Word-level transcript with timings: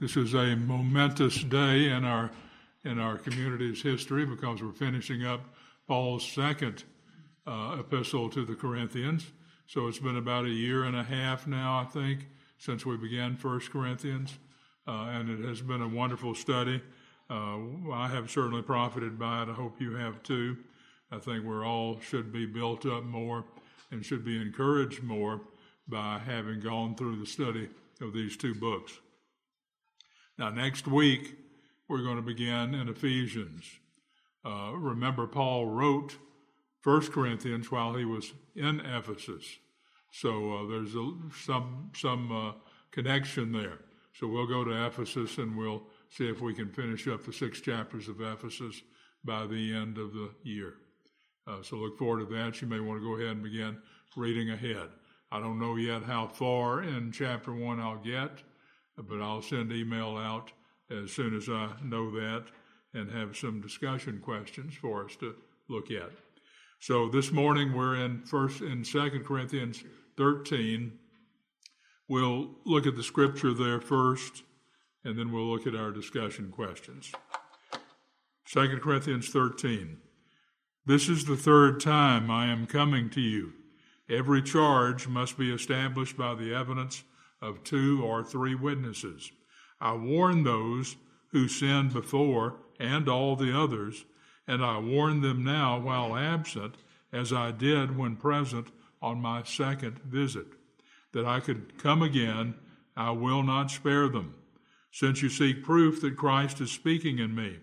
This 0.00 0.16
is 0.16 0.32
a 0.32 0.56
momentous 0.56 1.44
day 1.44 1.90
in 1.90 2.06
our 2.06 2.30
in 2.84 2.98
our 2.98 3.18
community's 3.18 3.82
history 3.82 4.24
because 4.24 4.62
we're 4.62 4.72
finishing 4.72 5.26
up 5.26 5.42
Paul's 5.86 6.26
second 6.26 6.84
uh, 7.46 7.76
epistle 7.78 8.30
to 8.30 8.46
the 8.46 8.54
Corinthians. 8.54 9.26
So 9.66 9.88
it's 9.88 9.98
been 9.98 10.16
about 10.16 10.46
a 10.46 10.50
year 10.50 10.84
and 10.84 10.96
a 10.96 11.02
half 11.02 11.46
now, 11.46 11.80
I 11.80 11.84
think, 11.84 12.28
since 12.56 12.86
we 12.86 12.96
began 12.96 13.36
First 13.36 13.70
Corinthians, 13.70 14.38
uh, 14.88 15.10
and 15.10 15.28
it 15.28 15.46
has 15.46 15.60
been 15.60 15.82
a 15.82 15.88
wonderful 15.88 16.34
study. 16.34 16.80
Uh, 17.28 17.58
I 17.92 18.08
have 18.08 18.30
certainly 18.30 18.62
profited 18.62 19.18
by 19.18 19.42
it. 19.42 19.50
I 19.50 19.52
hope 19.52 19.82
you 19.82 19.96
have 19.96 20.22
too. 20.22 20.56
I 21.12 21.18
think 21.18 21.44
we're 21.44 21.66
all 21.66 22.00
should 22.00 22.32
be 22.32 22.46
built 22.46 22.86
up 22.86 23.04
more 23.04 23.44
and 23.90 24.02
should 24.02 24.24
be 24.24 24.40
encouraged 24.40 25.02
more 25.02 25.42
by 25.86 26.22
having 26.24 26.60
gone 26.60 26.94
through 26.94 27.20
the 27.20 27.26
study 27.26 27.68
of 28.00 28.14
these 28.14 28.38
two 28.38 28.54
books. 28.54 28.98
Now, 30.40 30.48
next 30.48 30.86
week, 30.86 31.36
we're 31.86 32.02
going 32.02 32.16
to 32.16 32.22
begin 32.22 32.74
in 32.74 32.88
Ephesians. 32.88 33.62
Uh, 34.42 34.72
remember, 34.74 35.26
Paul 35.26 35.66
wrote 35.66 36.16
First 36.80 37.12
Corinthians 37.12 37.70
while 37.70 37.94
he 37.94 38.06
was 38.06 38.32
in 38.56 38.80
Ephesus. 38.80 39.44
So 40.10 40.54
uh, 40.54 40.66
there's 40.66 40.94
a, 40.94 41.12
some, 41.44 41.90
some 41.94 42.32
uh, 42.32 42.52
connection 42.90 43.52
there. 43.52 43.80
So 44.14 44.28
we'll 44.28 44.46
go 44.46 44.64
to 44.64 44.86
Ephesus 44.86 45.36
and 45.36 45.58
we'll 45.58 45.82
see 46.08 46.26
if 46.26 46.40
we 46.40 46.54
can 46.54 46.70
finish 46.70 47.06
up 47.06 47.22
the 47.22 47.34
six 47.34 47.60
chapters 47.60 48.08
of 48.08 48.22
Ephesus 48.22 48.80
by 49.22 49.46
the 49.46 49.74
end 49.74 49.98
of 49.98 50.14
the 50.14 50.30
year. 50.42 50.76
Uh, 51.46 51.62
so 51.62 51.76
look 51.76 51.98
forward 51.98 52.26
to 52.26 52.34
that. 52.34 52.62
You 52.62 52.66
may 52.66 52.80
want 52.80 52.98
to 52.98 53.06
go 53.06 53.22
ahead 53.22 53.36
and 53.36 53.42
begin 53.42 53.76
reading 54.16 54.48
ahead. 54.48 54.88
I 55.30 55.38
don't 55.38 55.60
know 55.60 55.76
yet 55.76 56.04
how 56.04 56.28
far 56.28 56.82
in 56.82 57.12
chapter 57.12 57.52
one 57.52 57.78
I'll 57.78 58.02
get 58.02 58.42
but 59.08 59.20
I'll 59.20 59.42
send 59.42 59.72
email 59.72 60.16
out 60.16 60.52
as 60.90 61.12
soon 61.12 61.36
as 61.36 61.48
I 61.48 61.70
know 61.82 62.10
that 62.10 62.46
and 62.92 63.10
have 63.10 63.36
some 63.36 63.60
discussion 63.60 64.20
questions 64.20 64.74
for 64.74 65.04
us 65.04 65.16
to 65.16 65.34
look 65.68 65.90
at. 65.90 66.10
So 66.80 67.08
this 67.08 67.30
morning 67.30 67.72
we're 67.72 67.96
in 67.96 68.22
first 68.24 68.60
in 68.60 68.84
Second 68.84 69.24
Corinthians 69.24 69.84
13. 70.16 70.92
We'll 72.08 72.50
look 72.64 72.86
at 72.86 72.96
the 72.96 73.02
scripture 73.02 73.54
there 73.54 73.80
first, 73.80 74.42
and 75.04 75.16
then 75.16 75.30
we'll 75.30 75.46
look 75.46 75.66
at 75.66 75.76
our 75.76 75.92
discussion 75.92 76.50
questions. 76.50 77.12
Second 78.46 78.80
Corinthians 78.80 79.28
13. 79.28 79.98
This 80.86 81.08
is 81.08 81.24
the 81.24 81.36
third 81.36 81.78
time 81.78 82.30
I 82.30 82.46
am 82.46 82.66
coming 82.66 83.10
to 83.10 83.20
you. 83.20 83.52
Every 84.08 84.42
charge 84.42 85.06
must 85.06 85.38
be 85.38 85.52
established 85.52 86.16
by 86.16 86.34
the 86.34 86.52
evidence 86.52 87.04
of 87.42 87.64
two 87.64 88.02
or 88.04 88.22
three 88.22 88.54
witnesses. 88.54 89.30
I 89.80 89.94
warn 89.94 90.44
those 90.44 90.96
who 91.28 91.48
sinned 91.48 91.92
before 91.92 92.56
and 92.78 93.08
all 93.08 93.36
the 93.36 93.56
others, 93.56 94.04
and 94.46 94.64
I 94.64 94.78
warn 94.78 95.20
them 95.20 95.44
now 95.44 95.78
while 95.78 96.16
absent, 96.16 96.74
as 97.12 97.32
I 97.32 97.50
did 97.50 97.96
when 97.96 98.16
present 98.16 98.68
on 99.02 99.20
my 99.20 99.42
second 99.42 99.98
visit, 100.00 100.46
that 101.12 101.24
I 101.24 101.40
could 101.40 101.78
come 101.78 102.02
again. 102.02 102.54
I 102.96 103.12
will 103.12 103.42
not 103.42 103.70
spare 103.70 104.08
them, 104.08 104.34
since 104.90 105.22
you 105.22 105.28
seek 105.28 105.64
proof 105.64 106.00
that 106.02 106.16
Christ 106.16 106.60
is 106.60 106.70
speaking 106.70 107.18
in 107.18 107.34
me. 107.34 107.58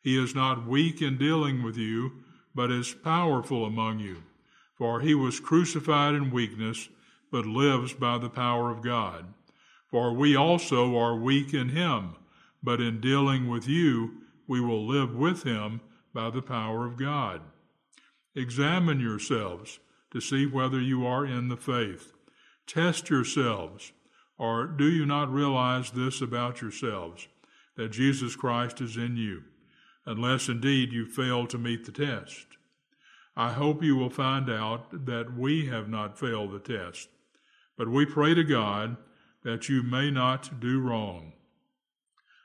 He 0.00 0.22
is 0.22 0.34
not 0.34 0.66
weak 0.66 1.02
in 1.02 1.18
dealing 1.18 1.62
with 1.62 1.76
you, 1.76 2.12
but 2.54 2.70
is 2.70 2.92
powerful 2.92 3.64
among 3.64 4.00
you. 4.00 4.22
For 4.76 5.00
he 5.00 5.14
was 5.14 5.40
crucified 5.40 6.14
in 6.14 6.30
weakness 6.30 6.88
but 7.32 7.46
lives 7.46 7.94
by 7.94 8.18
the 8.18 8.30
power 8.30 8.70
of 8.70 8.82
God. 8.82 9.24
For 9.88 10.12
we 10.12 10.36
also 10.36 10.96
are 10.96 11.16
weak 11.16 11.52
in 11.52 11.70
him, 11.70 12.14
but 12.62 12.80
in 12.80 13.00
dealing 13.00 13.48
with 13.48 13.66
you, 13.66 14.18
we 14.46 14.60
will 14.60 14.86
live 14.86 15.16
with 15.16 15.42
him 15.42 15.80
by 16.14 16.30
the 16.30 16.42
power 16.42 16.86
of 16.86 16.98
God. 16.98 17.40
Examine 18.36 19.00
yourselves 19.00 19.80
to 20.12 20.20
see 20.20 20.46
whether 20.46 20.80
you 20.80 21.06
are 21.06 21.24
in 21.24 21.48
the 21.48 21.56
faith. 21.56 22.12
Test 22.66 23.10
yourselves, 23.10 23.92
or 24.38 24.66
do 24.66 24.88
you 24.88 25.06
not 25.06 25.32
realize 25.32 25.90
this 25.90 26.20
about 26.20 26.60
yourselves, 26.60 27.28
that 27.76 27.92
Jesus 27.92 28.36
Christ 28.36 28.80
is 28.80 28.96
in 28.96 29.16
you, 29.16 29.42
unless 30.04 30.48
indeed 30.48 30.92
you 30.92 31.06
fail 31.06 31.46
to 31.46 31.58
meet 31.58 31.84
the 31.86 31.92
test? 31.92 32.46
I 33.34 33.52
hope 33.52 33.82
you 33.82 33.96
will 33.96 34.10
find 34.10 34.50
out 34.50 35.06
that 35.06 35.34
we 35.36 35.66
have 35.66 35.88
not 35.88 36.18
failed 36.18 36.52
the 36.52 36.58
test. 36.58 37.08
But 37.82 37.90
we 37.90 38.06
pray 38.06 38.32
to 38.32 38.44
God 38.44 38.96
that 39.42 39.68
you 39.68 39.82
may 39.82 40.08
not 40.08 40.60
do 40.60 40.78
wrong. 40.78 41.32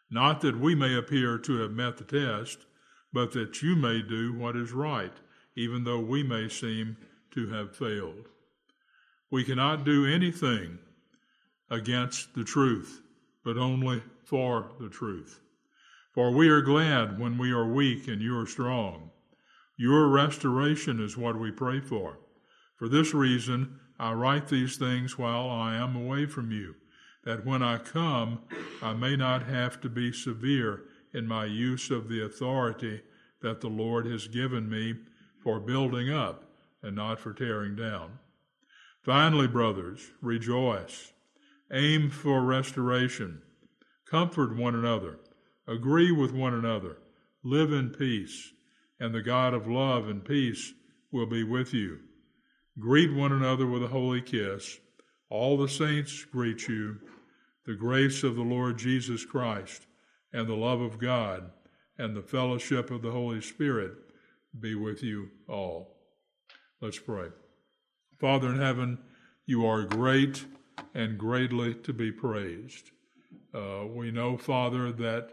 Not 0.09 0.41
that 0.41 0.59
we 0.59 0.73
may 0.73 0.95
appear 0.95 1.37
to 1.37 1.61
have 1.61 1.69
met 1.69 1.97
the 1.97 2.05
test, 2.05 2.65
but 3.13 3.33
that 3.33 3.61
you 3.61 3.75
may 3.75 4.01
do 4.01 4.33
what 4.33 4.55
is 4.55 4.71
right, 4.71 5.13
even 5.55 5.83
though 5.83 5.99
we 5.99 6.23
may 6.23 6.49
seem 6.49 6.97
to 7.35 7.49
have 7.49 7.75
failed. 7.75 8.29
We 9.29 9.43
cannot 9.43 9.85
do 9.85 10.07
anything 10.07 10.79
against 11.69 12.33
the 12.33 12.43
truth, 12.43 13.03
but 13.45 13.57
only 13.57 14.01
for 14.25 14.71
the 14.79 14.89
truth. 14.89 15.39
For 16.15 16.31
we 16.31 16.49
are 16.49 16.63
glad 16.63 17.19
when 17.19 17.37
we 17.37 17.51
are 17.51 17.71
weak 17.71 18.07
and 18.07 18.23
you 18.23 18.35
are 18.39 18.47
strong. 18.47 19.11
Your 19.77 20.07
restoration 20.07 20.99
is 20.99 21.15
what 21.15 21.39
we 21.39 21.51
pray 21.51 21.79
for. 21.79 22.17
For 22.77 22.89
this 22.89 23.13
reason, 23.13 23.81
I 23.99 24.13
write 24.13 24.47
these 24.47 24.77
things 24.77 25.17
while 25.17 25.49
I 25.49 25.75
am 25.75 25.95
away 25.95 26.25
from 26.25 26.51
you, 26.51 26.75
that 27.23 27.45
when 27.45 27.63
I 27.63 27.77
come, 27.77 28.39
I 28.81 28.93
may 28.93 29.15
not 29.15 29.43
have 29.43 29.81
to 29.81 29.89
be 29.89 30.11
severe 30.11 30.83
in 31.13 31.27
my 31.27 31.45
use 31.45 31.89
of 31.89 32.07
the 32.07 32.23
authority 32.23 33.01
that 33.41 33.61
the 33.61 33.69
Lord 33.69 34.05
has 34.05 34.27
given 34.27 34.69
me 34.69 34.95
for 35.41 35.59
building 35.59 36.11
up 36.11 36.43
and 36.83 36.95
not 36.95 37.19
for 37.19 37.33
tearing 37.33 37.75
down. 37.75 38.19
Finally, 39.03 39.47
brothers, 39.47 40.11
rejoice. 40.21 41.13
Aim 41.71 42.09
for 42.09 42.41
restoration. 42.41 43.41
Comfort 44.09 44.55
one 44.55 44.75
another. 44.75 45.19
Agree 45.67 46.11
with 46.11 46.31
one 46.31 46.53
another. 46.53 46.97
Live 47.43 47.71
in 47.71 47.89
peace. 47.89 48.51
And 48.99 49.13
the 49.13 49.21
God 49.21 49.53
of 49.53 49.67
love 49.67 50.07
and 50.07 50.23
peace 50.23 50.73
will 51.11 51.25
be 51.25 51.43
with 51.43 51.73
you. 51.73 51.99
Greet 52.79 53.13
one 53.13 53.31
another 53.31 53.65
with 53.65 53.83
a 53.83 53.87
holy 53.87 54.21
kiss. 54.21 54.79
All 55.29 55.57
the 55.57 55.67
saints 55.67 56.25
greet 56.25 56.67
you. 56.67 56.97
The 57.65 57.75
grace 57.75 58.23
of 58.23 58.35
the 58.35 58.43
Lord 58.43 58.77
Jesus 58.77 59.25
Christ 59.25 59.87
and 60.31 60.47
the 60.47 60.55
love 60.55 60.81
of 60.81 60.99
God 60.99 61.49
and 61.97 62.15
the 62.15 62.21
fellowship 62.21 62.91
of 62.91 63.01
the 63.01 63.11
Holy 63.11 63.41
Spirit 63.41 63.93
be 64.59 64.75
with 64.75 65.01
you 65.01 65.29
all. 65.49 65.97
Let's 66.79 66.99
pray. 66.99 67.29
Father 68.19 68.49
in 68.49 68.59
heaven, 68.59 68.99
you 69.45 69.65
are 69.65 69.83
great 69.83 70.45
and 70.93 71.17
greatly 71.17 71.73
to 71.73 71.93
be 71.93 72.11
praised. 72.11 72.91
Uh, 73.53 73.85
we 73.87 74.11
know, 74.11 74.37
Father, 74.37 74.91
that 74.91 75.29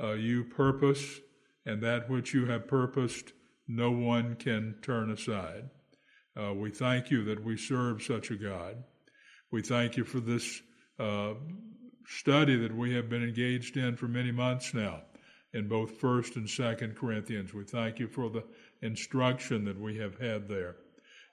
uh, 0.00 0.12
you 0.12 0.44
purpose, 0.44 1.20
and 1.66 1.82
that 1.82 2.08
which 2.08 2.34
you 2.34 2.46
have 2.46 2.68
purposed, 2.68 3.32
no 3.66 3.90
one 3.90 4.36
can 4.36 4.76
turn 4.82 5.10
aside. 5.10 5.70
Uh, 6.36 6.52
we 6.52 6.70
thank 6.70 7.10
you 7.10 7.24
that 7.24 7.44
we 7.44 7.56
serve 7.56 8.02
such 8.02 8.30
a 8.30 8.36
God. 8.36 8.82
We 9.52 9.62
thank 9.62 9.96
you 9.96 10.04
for 10.04 10.18
this 10.18 10.62
uh, 10.98 11.34
study 12.06 12.56
that 12.56 12.76
we 12.76 12.94
have 12.94 13.08
been 13.08 13.22
engaged 13.22 13.76
in 13.76 13.96
for 13.96 14.08
many 14.08 14.32
months 14.32 14.74
now 14.74 15.02
in 15.52 15.68
both 15.68 16.00
1st 16.00 16.36
and 16.36 16.46
2nd 16.46 16.96
Corinthians. 16.96 17.54
We 17.54 17.64
thank 17.64 18.00
you 18.00 18.08
for 18.08 18.28
the 18.28 18.42
instruction 18.82 19.64
that 19.66 19.78
we 19.78 19.96
have 19.98 20.18
had 20.18 20.48
there. 20.48 20.76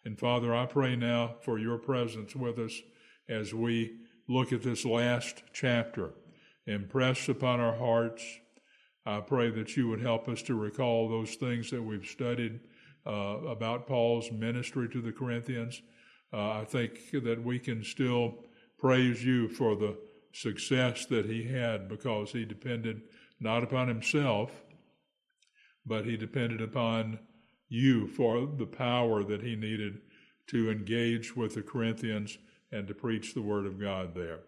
And 0.05 0.19
Father, 0.19 0.53
I 0.53 0.67
pray 0.67 0.95
now 0.95 1.35
for 1.41 1.57
your 1.57 1.79
presence 1.79 2.35
with 2.35 2.59
us 2.59 2.79
as 3.27 3.53
we 3.53 3.97
look 4.27 4.53
at 4.53 4.61
this 4.61 4.85
last 4.85 5.41
chapter. 5.51 6.11
Impress 6.67 7.27
upon 7.27 7.59
our 7.59 7.75
hearts. 7.75 8.23
I 9.03 9.19
pray 9.21 9.49
that 9.49 9.75
you 9.75 9.87
would 9.87 10.01
help 10.01 10.29
us 10.29 10.43
to 10.43 10.53
recall 10.53 11.09
those 11.09 11.33
things 11.33 11.71
that 11.71 11.81
we've 11.81 12.05
studied 12.05 12.59
uh, 13.05 13.37
about 13.47 13.87
Paul's 13.87 14.31
ministry 14.31 14.87
to 14.89 15.01
the 15.01 15.11
Corinthians. 15.11 15.81
Uh, 16.33 16.51
I 16.51 16.65
think 16.65 17.11
that 17.11 17.43
we 17.43 17.59
can 17.59 17.83
still 17.83 18.45
praise 18.77 19.23
you 19.23 19.49
for 19.49 19.75
the 19.75 19.97
success 20.33 21.05
that 21.07 21.25
he 21.25 21.43
had 21.43 21.89
because 21.89 22.31
he 22.31 22.45
depended 22.45 23.01
not 23.39 23.63
upon 23.63 23.87
himself, 23.87 24.51
but 25.85 26.05
he 26.05 26.15
depended 26.15 26.61
upon 26.61 27.19
you 27.69 28.07
for 28.07 28.45
the 28.45 28.65
power 28.65 29.23
that 29.23 29.41
he 29.41 29.55
needed 29.55 29.99
to 30.47 30.69
engage 30.69 31.35
with 31.35 31.55
the 31.55 31.61
Corinthians 31.61 32.37
and 32.71 32.87
to 32.87 32.93
preach 32.93 33.33
the 33.33 33.41
word 33.41 33.65
of 33.65 33.79
God 33.79 34.13
there. 34.13 34.39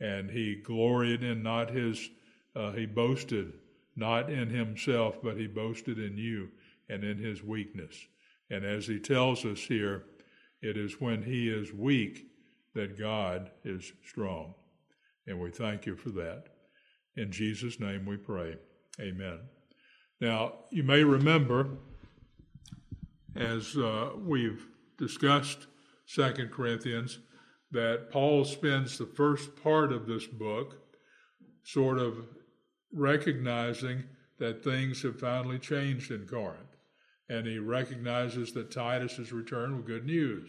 And 0.00 0.30
he 0.30 0.56
gloried 0.56 1.22
in 1.22 1.42
not 1.42 1.70
his, 1.70 2.10
uh, 2.54 2.72
he 2.72 2.86
boasted 2.86 3.54
not 3.96 4.30
in 4.30 4.50
himself, 4.50 5.16
but 5.22 5.36
he 5.36 5.46
boasted 5.46 5.98
in 5.98 6.16
you 6.16 6.48
and 6.88 7.04
in 7.04 7.18
his 7.18 7.42
weakness. 7.42 7.96
And 8.50 8.64
as 8.64 8.86
he 8.86 8.98
tells 8.98 9.44
us 9.44 9.60
here, 9.60 10.04
it 10.62 10.76
is 10.76 11.00
when 11.00 11.22
he 11.22 11.48
is 11.48 11.72
weak 11.72 12.26
that 12.74 12.98
God 12.98 13.50
is 13.64 13.92
strong. 14.06 14.54
And 15.26 15.40
we 15.40 15.50
thank 15.50 15.86
you 15.86 15.96
for 15.96 16.10
that. 16.10 16.44
In 17.16 17.30
Jesus' 17.30 17.80
name 17.80 18.04
we 18.04 18.16
pray. 18.16 18.56
Amen. 19.00 19.40
Now, 20.20 20.54
you 20.70 20.82
may 20.82 21.04
remember, 21.04 21.68
as 23.36 23.76
uh, 23.76 24.10
we've 24.16 24.66
discussed 24.98 25.66
Second 26.06 26.50
Corinthians, 26.50 27.18
that 27.72 28.10
Paul 28.10 28.44
spends 28.44 28.98
the 28.98 29.06
first 29.06 29.56
part 29.62 29.92
of 29.92 30.06
this 30.06 30.26
book 30.26 30.76
sort 31.64 31.98
of 31.98 32.26
recognizing 32.92 34.04
that 34.38 34.62
things 34.62 35.02
have 35.02 35.18
finally 35.18 35.58
changed 35.58 36.10
in 36.10 36.26
Corinth. 36.26 36.73
And 37.28 37.46
he 37.46 37.58
recognizes 37.58 38.52
that 38.52 38.70
Titus 38.70 39.16
has 39.16 39.32
returned 39.32 39.76
with 39.76 39.86
good 39.86 40.04
news. 40.04 40.48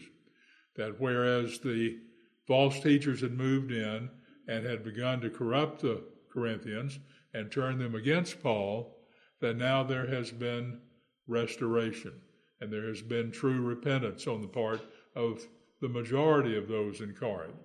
That 0.76 1.00
whereas 1.00 1.58
the 1.58 1.98
false 2.46 2.80
teachers 2.80 3.22
had 3.22 3.32
moved 3.32 3.72
in 3.72 4.10
and 4.46 4.64
had 4.64 4.84
begun 4.84 5.20
to 5.22 5.30
corrupt 5.30 5.82
the 5.82 6.04
Corinthians 6.30 6.98
and 7.32 7.50
turn 7.50 7.78
them 7.78 7.94
against 7.94 8.42
Paul, 8.42 8.98
that 9.40 9.56
now 9.56 9.82
there 9.82 10.06
has 10.06 10.30
been 10.30 10.80
restoration 11.26 12.20
and 12.60 12.72
there 12.72 12.88
has 12.88 13.02
been 13.02 13.30
true 13.30 13.60
repentance 13.60 14.26
on 14.26 14.40
the 14.40 14.48
part 14.48 14.80
of 15.14 15.46
the 15.80 15.88
majority 15.88 16.56
of 16.56 16.68
those 16.68 17.00
in 17.00 17.14
Corinth. 17.14 17.56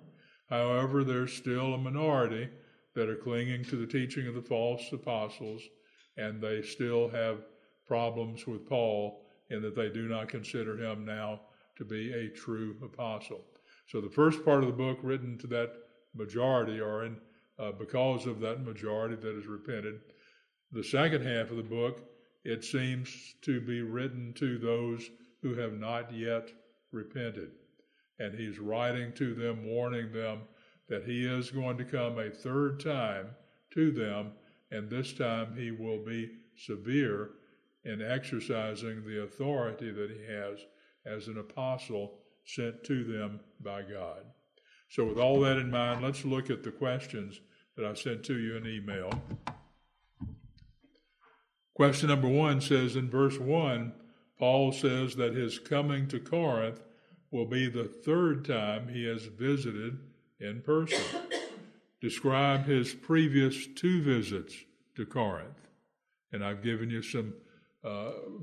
However, 0.50 1.04
there's 1.04 1.34
still 1.34 1.74
a 1.74 1.78
minority 1.78 2.50
that 2.94 3.08
are 3.08 3.16
clinging 3.16 3.64
to 3.66 3.78
the 3.78 3.88
teaching 3.88 4.28
of 4.28 4.36
the 4.36 4.42
false 4.42 4.92
apostles, 4.92 5.62
and 6.18 6.42
they 6.42 6.62
still 6.62 7.08
have 7.10 7.46
problems 7.92 8.48
with 8.48 8.70
Paul 8.70 9.22
in 9.50 9.62
that 9.64 9.76
they 9.76 9.90
do 9.90 10.08
not 10.08 10.30
consider 10.30 10.82
him 10.82 11.04
now 11.04 11.42
to 11.78 11.84
be 11.84 12.14
a 12.14 12.30
true 12.30 12.78
apostle. 12.82 13.44
So 13.90 14.00
the 14.00 14.10
first 14.10 14.46
part 14.46 14.64
of 14.64 14.68
the 14.68 14.84
book 14.86 15.00
written 15.04 15.38
to 15.40 15.48
that 15.48 15.74
majority 16.16 16.80
are 16.80 17.04
in 17.04 17.18
uh, 17.60 17.74
because 17.74 18.28
of 18.28 18.40
that 18.40 18.64
majority 18.64 19.18
that 19.18 19.36
has 19.36 19.46
repented. 19.46 20.00
The 20.72 20.86
second 20.86 21.26
half 21.26 21.52
of 21.52 21.58
the 21.58 21.64
book, 21.64 22.02
it 22.46 22.64
seems 22.64 23.14
to 23.42 23.60
be 23.60 23.82
written 23.82 24.34
to 24.38 24.58
those 24.58 25.10
who 25.42 25.54
have 25.56 25.74
not 25.74 26.14
yet 26.14 26.50
repented. 26.94 27.52
And 28.20 28.34
he's 28.34 28.58
writing 28.58 29.12
to 29.16 29.34
them, 29.34 29.66
warning 29.66 30.14
them 30.14 30.44
that 30.88 31.04
he 31.04 31.26
is 31.26 31.52
going 31.52 31.78
to 31.78 31.84
come 31.84 32.20
a 32.20 32.32
third 32.32 32.80
time 32.80 33.32
to 33.74 33.92
them, 33.92 34.32
and 34.72 34.90
this 34.90 35.12
time 35.12 35.58
he 35.58 35.72
will 35.72 36.06
be 36.06 36.30
severe 36.56 37.32
in 37.84 38.02
exercising 38.02 39.04
the 39.06 39.24
authority 39.24 39.92
that 39.92 40.12
he 40.12 40.32
has 40.32 40.60
as 41.06 41.28
an 41.28 41.38
apostle 41.38 42.20
sent 42.46 42.84
to 42.84 43.04
them 43.04 43.40
by 43.60 43.82
God. 43.82 44.26
So, 44.90 45.06
with 45.06 45.18
all 45.18 45.40
that 45.42 45.58
in 45.58 45.72
mind, 45.72 46.04
let's 46.04 46.26
look 46.26 46.50
at 46.50 46.64
the 46.64 46.72
questions 46.72 47.40
that 47.78 47.86
I 47.86 47.94
sent 47.94 48.24
to 48.26 48.38
you 48.38 48.58
in 48.58 48.68
email. 48.68 49.12
Question 51.74 52.10
number 52.10 52.28
one 52.28 52.62
says 52.62 52.96
in 52.96 53.10
verse 53.10 53.40
1, 53.40 53.94
Paul 54.38 54.72
says 54.72 55.16
that 55.16 55.34
his 55.34 55.58
coming 55.58 56.08
to 56.10 56.20
Corinth 56.20 56.82
will 57.32 57.46
be 57.46 57.70
the 57.70 57.86
third 57.86 58.44
time 58.46 58.90
he 58.90 59.06
has 59.06 59.24
visited 59.26 59.98
in 60.40 60.62
person. 60.62 61.02
Describe 62.02 62.66
his 62.66 62.94
previous 62.94 63.68
two 63.68 64.02
visits 64.02 64.56
to 64.96 65.06
Corinth. 65.06 65.70
And 66.34 66.44
I've 66.44 66.64
given 66.64 66.90
you 66.90 67.02
some 67.02 67.34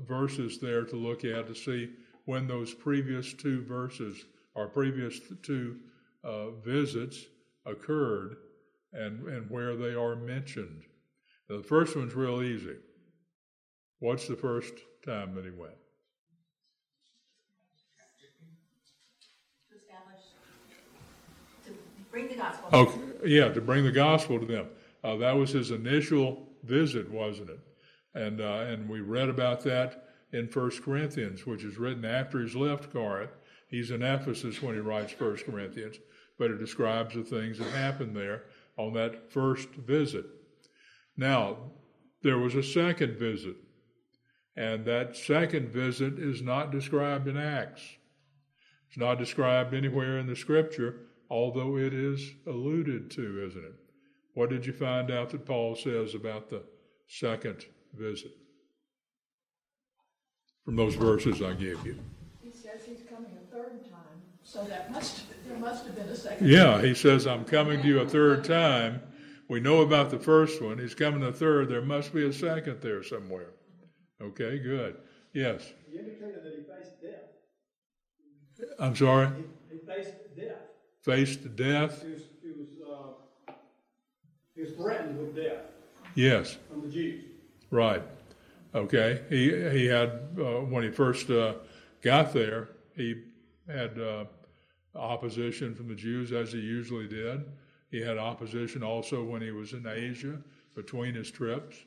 verses 0.07 0.59
there 0.59 0.83
to 0.85 0.95
look 0.95 1.23
at 1.23 1.47
to 1.47 1.55
see 1.55 1.89
when 2.25 2.47
those 2.47 2.73
previous 2.73 3.33
two 3.33 3.63
verses 3.63 4.25
or 4.55 4.67
previous 4.67 5.19
two 5.41 5.77
uh, 6.23 6.51
visits 6.63 7.25
occurred 7.65 8.35
and, 8.93 9.27
and 9.27 9.49
where 9.49 9.75
they 9.75 9.93
are 9.93 10.15
mentioned. 10.15 10.83
Now, 11.49 11.57
the 11.57 11.63
first 11.63 11.95
one's 11.95 12.13
real 12.13 12.41
easy. 12.41 12.75
What's 13.99 14.27
the 14.27 14.35
first 14.35 14.73
time 15.05 15.35
that 15.35 15.45
he 15.45 15.51
went? 15.51 15.73
To 21.65 21.71
bring 22.11 22.27
the 22.27 22.35
gospel. 22.35 22.69
Okay, 22.71 22.99
yeah, 23.25 23.49
to 23.49 23.61
bring 23.61 23.83
the 23.83 23.91
gospel 23.91 24.39
to 24.39 24.45
them. 24.45 24.67
Uh, 25.03 25.15
that 25.17 25.35
was 25.35 25.51
his 25.51 25.71
initial 25.71 26.47
visit, 26.63 27.09
wasn't 27.09 27.49
it? 27.49 27.59
And 28.15 28.41
uh, 28.41 28.65
and 28.67 28.89
we 28.89 29.01
read 29.01 29.29
about 29.29 29.63
that 29.65 30.09
in 30.31 30.47
First 30.47 30.83
Corinthians, 30.83 31.45
which 31.45 31.63
is 31.63 31.77
written 31.77 32.05
after 32.05 32.41
he's 32.41 32.55
left 32.55 32.91
Corinth. 32.91 33.31
He's 33.67 33.91
in 33.91 34.01
Ephesus 34.01 34.61
when 34.61 34.75
he 34.75 34.81
writes 34.81 35.11
First 35.11 35.45
Corinthians, 35.45 35.97
but 36.37 36.51
it 36.51 36.59
describes 36.59 37.13
the 37.15 37.23
things 37.23 37.59
that 37.59 37.71
happened 37.71 38.15
there 38.15 38.45
on 38.77 38.93
that 38.93 39.31
first 39.31 39.69
visit. 39.69 40.25
Now, 41.15 41.57
there 42.23 42.39
was 42.39 42.55
a 42.55 42.63
second 42.63 43.17
visit, 43.17 43.55
and 44.55 44.85
that 44.85 45.15
second 45.15 45.69
visit 45.69 46.17
is 46.17 46.41
not 46.41 46.71
described 46.71 47.27
in 47.27 47.37
Acts. 47.37 47.81
It's 48.87 48.97
not 48.97 49.19
described 49.19 49.73
anywhere 49.73 50.17
in 50.17 50.25
the 50.25 50.35
scripture, 50.35 51.01
although 51.29 51.77
it 51.77 51.93
is 51.93 52.31
alluded 52.47 53.11
to, 53.11 53.45
isn't 53.47 53.63
it? 53.63 53.75
What 54.33 54.49
did 54.49 54.65
you 54.65 54.73
find 54.73 55.11
out 55.11 55.29
that 55.29 55.45
Paul 55.45 55.75
says 55.75 56.15
about 56.15 56.49
the 56.49 56.63
second 57.07 57.65
visit? 57.97 58.31
From 60.65 60.75
those 60.75 60.95
verses 60.95 61.41
I 61.41 61.53
gave 61.53 61.85
you. 61.85 61.97
He 62.43 62.51
says 62.51 62.81
he's 62.85 63.01
coming 63.09 63.31
a 63.31 63.55
third 63.55 63.83
time, 63.89 64.21
so 64.43 64.63
that 64.65 64.91
must, 64.91 65.23
there 65.47 65.57
must 65.57 65.85
have 65.85 65.95
been 65.95 66.07
a 66.07 66.15
second. 66.15 66.47
Yeah, 66.47 66.81
he 66.81 66.93
says, 66.93 67.25
I'm 67.27 67.45
coming 67.45 67.81
to 67.81 67.87
you 67.87 67.99
a 67.99 68.07
third 68.07 68.43
time. 68.43 69.01
We 69.47 69.59
know 69.59 69.81
about 69.81 70.11
the 70.11 70.19
first 70.19 70.61
one. 70.61 70.77
He's 70.77 70.93
coming 70.93 71.21
the 71.21 71.31
third. 71.31 71.69
There 71.69 71.81
must 71.81 72.13
be 72.13 72.25
a 72.27 72.33
second 72.33 72.81
there 72.81 73.01
somewhere. 73.03 73.49
Okay, 74.21 74.59
good. 74.59 74.97
Yes. 75.33 75.63
He 75.89 75.97
indicated 75.97 76.43
that 76.43 76.53
he 76.55 76.61
faced 76.61 77.01
death. 77.01 78.67
I'm 78.79 78.95
sorry? 78.95 79.29
He, 79.69 79.75
he 79.75 79.79
faced 79.85 80.13
death. 80.37 80.57
Faced 81.01 81.55
death? 81.55 82.03
He 82.03 82.11
was, 82.11 82.21
he 82.43 82.49
was, 82.51 82.67
uh, 83.47 83.53
he 84.53 84.61
was 84.61 84.71
threatened 84.73 85.17
with 85.17 85.35
death 85.35 85.63
Yes, 86.15 86.57
from 86.69 86.81
the 86.81 86.89
Jews. 86.89 87.23
Right. 87.71 88.03
Okay. 88.75 89.21
He, 89.29 89.51
he 89.79 89.85
had, 89.85 90.09
uh, 90.37 90.61
when 90.61 90.83
he 90.83 90.91
first 90.91 91.29
uh, 91.29 91.53
got 92.01 92.33
there, 92.33 92.69
he 92.95 93.23
had 93.67 93.99
uh, 93.99 94.25
opposition 94.95 95.75
from 95.75 95.87
the 95.87 95.95
Jews, 95.95 96.31
as 96.31 96.51
he 96.51 96.59
usually 96.59 97.07
did. 97.07 97.45
He 97.91 98.01
had 98.01 98.17
opposition 98.17 98.83
also 98.83 99.23
when 99.23 99.41
he 99.41 99.51
was 99.51 99.73
in 99.73 99.87
Asia 99.87 100.37
between 100.75 101.15
his 101.15 101.31
trips. 101.31 101.77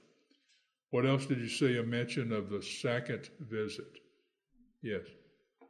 What 0.91 1.07
else 1.07 1.27
did 1.27 1.39
you 1.39 1.49
see 1.49 1.79
a 1.79 1.83
mention 1.83 2.33
of 2.33 2.51
the 2.51 2.63
second 2.63 3.31
visit? 3.41 3.99
Yes. 4.83 5.03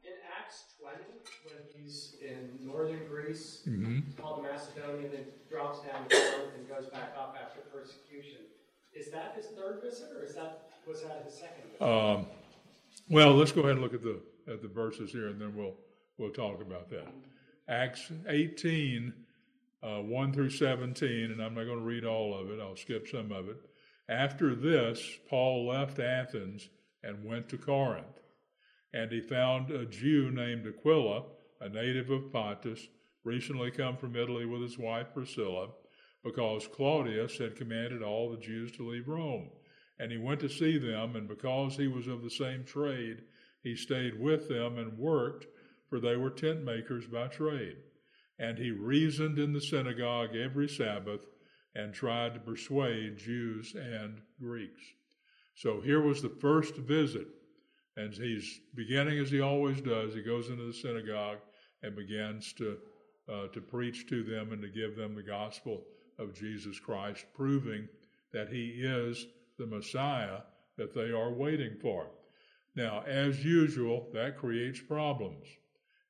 In 0.03 0.13
Acts 0.39 0.65
20, 0.81 0.97
when 1.45 1.63
he's 1.77 2.17
in 2.21 2.67
northern 2.67 3.07
Greece, 3.09 3.61
hmm 3.65 4.01
called 4.21 4.43
the 4.45 4.49
Macedonian, 4.49 5.13
then 5.13 5.25
drops 5.51 5.81
down 5.81 6.09
to 6.09 6.17
Corinth 6.17 6.55
and 6.59 6.69
goes 6.69 6.87
back 6.91 7.15
up 7.17 7.37
after 7.41 7.61
persecution. 7.71 8.42
Is 8.95 9.11
that 9.11 9.35
his 9.37 9.47
third 9.47 9.81
visit, 9.83 10.09
or 10.17 10.25
is 10.25 10.35
that 10.35 10.69
was 10.87 11.03
that 11.03 11.23
his 11.25 11.35
second 11.35 11.65
visit? 11.71 11.83
Um, 11.83 12.27
well, 13.09 13.35
let's 13.35 13.53
go 13.53 13.63
ahead 13.63 13.73
and 13.73 13.83
look 13.83 13.95
at 13.95 14.03
the 14.03 14.21
at 14.49 14.61
the 14.63 14.69
verses 14.69 15.13
here, 15.13 15.29
and 15.29 15.41
then 15.41 15.55
we'll 15.57 15.75
we'll 16.19 16.31
talk 16.31 16.61
about 16.61 16.91
that. 16.91 17.09
Acts 17.69 18.11
18, 18.29 19.13
uh, 19.83 19.99
1 20.01 20.33
through 20.33 20.51
17, 20.51 21.31
and 21.31 21.41
I'm 21.41 21.55
not 21.55 21.65
going 21.65 21.79
to 21.79 21.85
read 21.85 22.05
all 22.05 22.39
of 22.39 22.51
it. 22.51 22.61
I'll 22.61 22.77
skip 22.77 23.09
some 23.09 23.33
of 23.33 23.49
it. 23.49 23.57
After 24.09 24.55
this, 24.55 25.01
Paul 25.31 25.69
left 25.69 25.99
Athens 25.99 26.69
and 27.03 27.25
went 27.25 27.49
to 27.49 27.57
Corinth, 27.57 28.21
and 28.93 29.11
he 29.11 29.21
found 29.21 29.71
a 29.71 29.87
Jew 29.87 30.31
named 30.31 30.67
Aquila, 30.67 31.23
a 31.61 31.69
native 31.69 32.11
of 32.11 32.33
Pontus, 32.33 32.89
recently 33.25 33.71
come 33.71 33.97
from 33.97 34.17
Italy 34.17 34.45
with 34.45 34.61
his 34.61 34.77
wife 34.77 35.09
Priscilla, 35.15 35.69
because 36.23 36.69
Claudius 36.69 37.39
had 37.39 37.57
commanded 37.57 38.03
all 38.03 38.31
the 38.31 38.39
Jews 38.39 38.73
to 38.73 38.89
leave 38.89 39.09
Rome. 39.09 39.51
And 39.99 40.11
he 40.11 40.19
went 40.19 40.41
to 40.41 40.49
see 40.49 40.79
them, 40.79 41.17
and 41.17 41.29
because 41.29 41.77
he 41.77 41.89
was 41.89 42.07
of 42.07 42.23
the 42.23 42.31
same 42.31 42.65
trade, 42.65 43.23
he 43.63 43.77
stayed 43.77 44.19
with 44.19 44.49
them 44.49 44.79
and 44.79 44.99
worked, 44.99 45.47
for 45.89 46.01
they 46.01 46.17
were 46.17 46.31
tent 46.31 46.65
makers 46.65 47.07
by 47.07 47.29
trade. 47.29 47.77
And 48.39 48.59
he 48.59 48.71
reasoned 48.71 49.39
in 49.39 49.53
the 49.53 49.61
synagogue 49.61 50.35
every 50.35 50.69
Sabbath 50.69 51.27
and 51.75 51.93
tried 51.93 52.35
to 52.35 52.41
persuade 52.41 53.19
Jews 53.19 53.75
and 53.75 54.21
Greeks. 54.41 54.83
So 55.55 55.81
here 55.81 56.01
was 56.01 56.23
the 56.23 56.37
first 56.41 56.77
visit, 56.77 57.29
and 57.97 58.13
he's 58.13 58.61
beginning 58.75 59.19
as 59.19 59.31
he 59.31 59.41
always 59.41 59.81
does. 59.81 60.15
He 60.15 60.23
goes 60.23 60.49
into 60.49 60.65
the 60.65 60.73
synagogue 60.73 61.39
and 61.83 61.95
begins 61.95 62.53
to 62.55 62.79
uh, 63.33 63.47
to 63.49 63.61
preach 63.61 64.09
to 64.09 64.25
them 64.25 64.53
and 64.53 64.61
to 64.61 64.69
give 64.69 64.97
them 64.97 65.15
the 65.15 65.23
gospel 65.23 65.85
of 66.19 66.35
Jesus 66.35 66.79
Christ, 66.79 67.25
proving 67.35 67.89
that 68.33 68.49
he 68.49 68.83
is 68.83 69.27
the 69.59 69.67
Messiah 69.67 70.41
that 70.77 70.95
they 70.95 71.11
are 71.11 71.33
waiting 71.33 71.77
for. 71.81 72.07
Now, 72.75 73.03
as 73.07 73.45
usual, 73.45 74.09
that 74.15 74.39
creates 74.39 74.81
problems, 74.81 75.47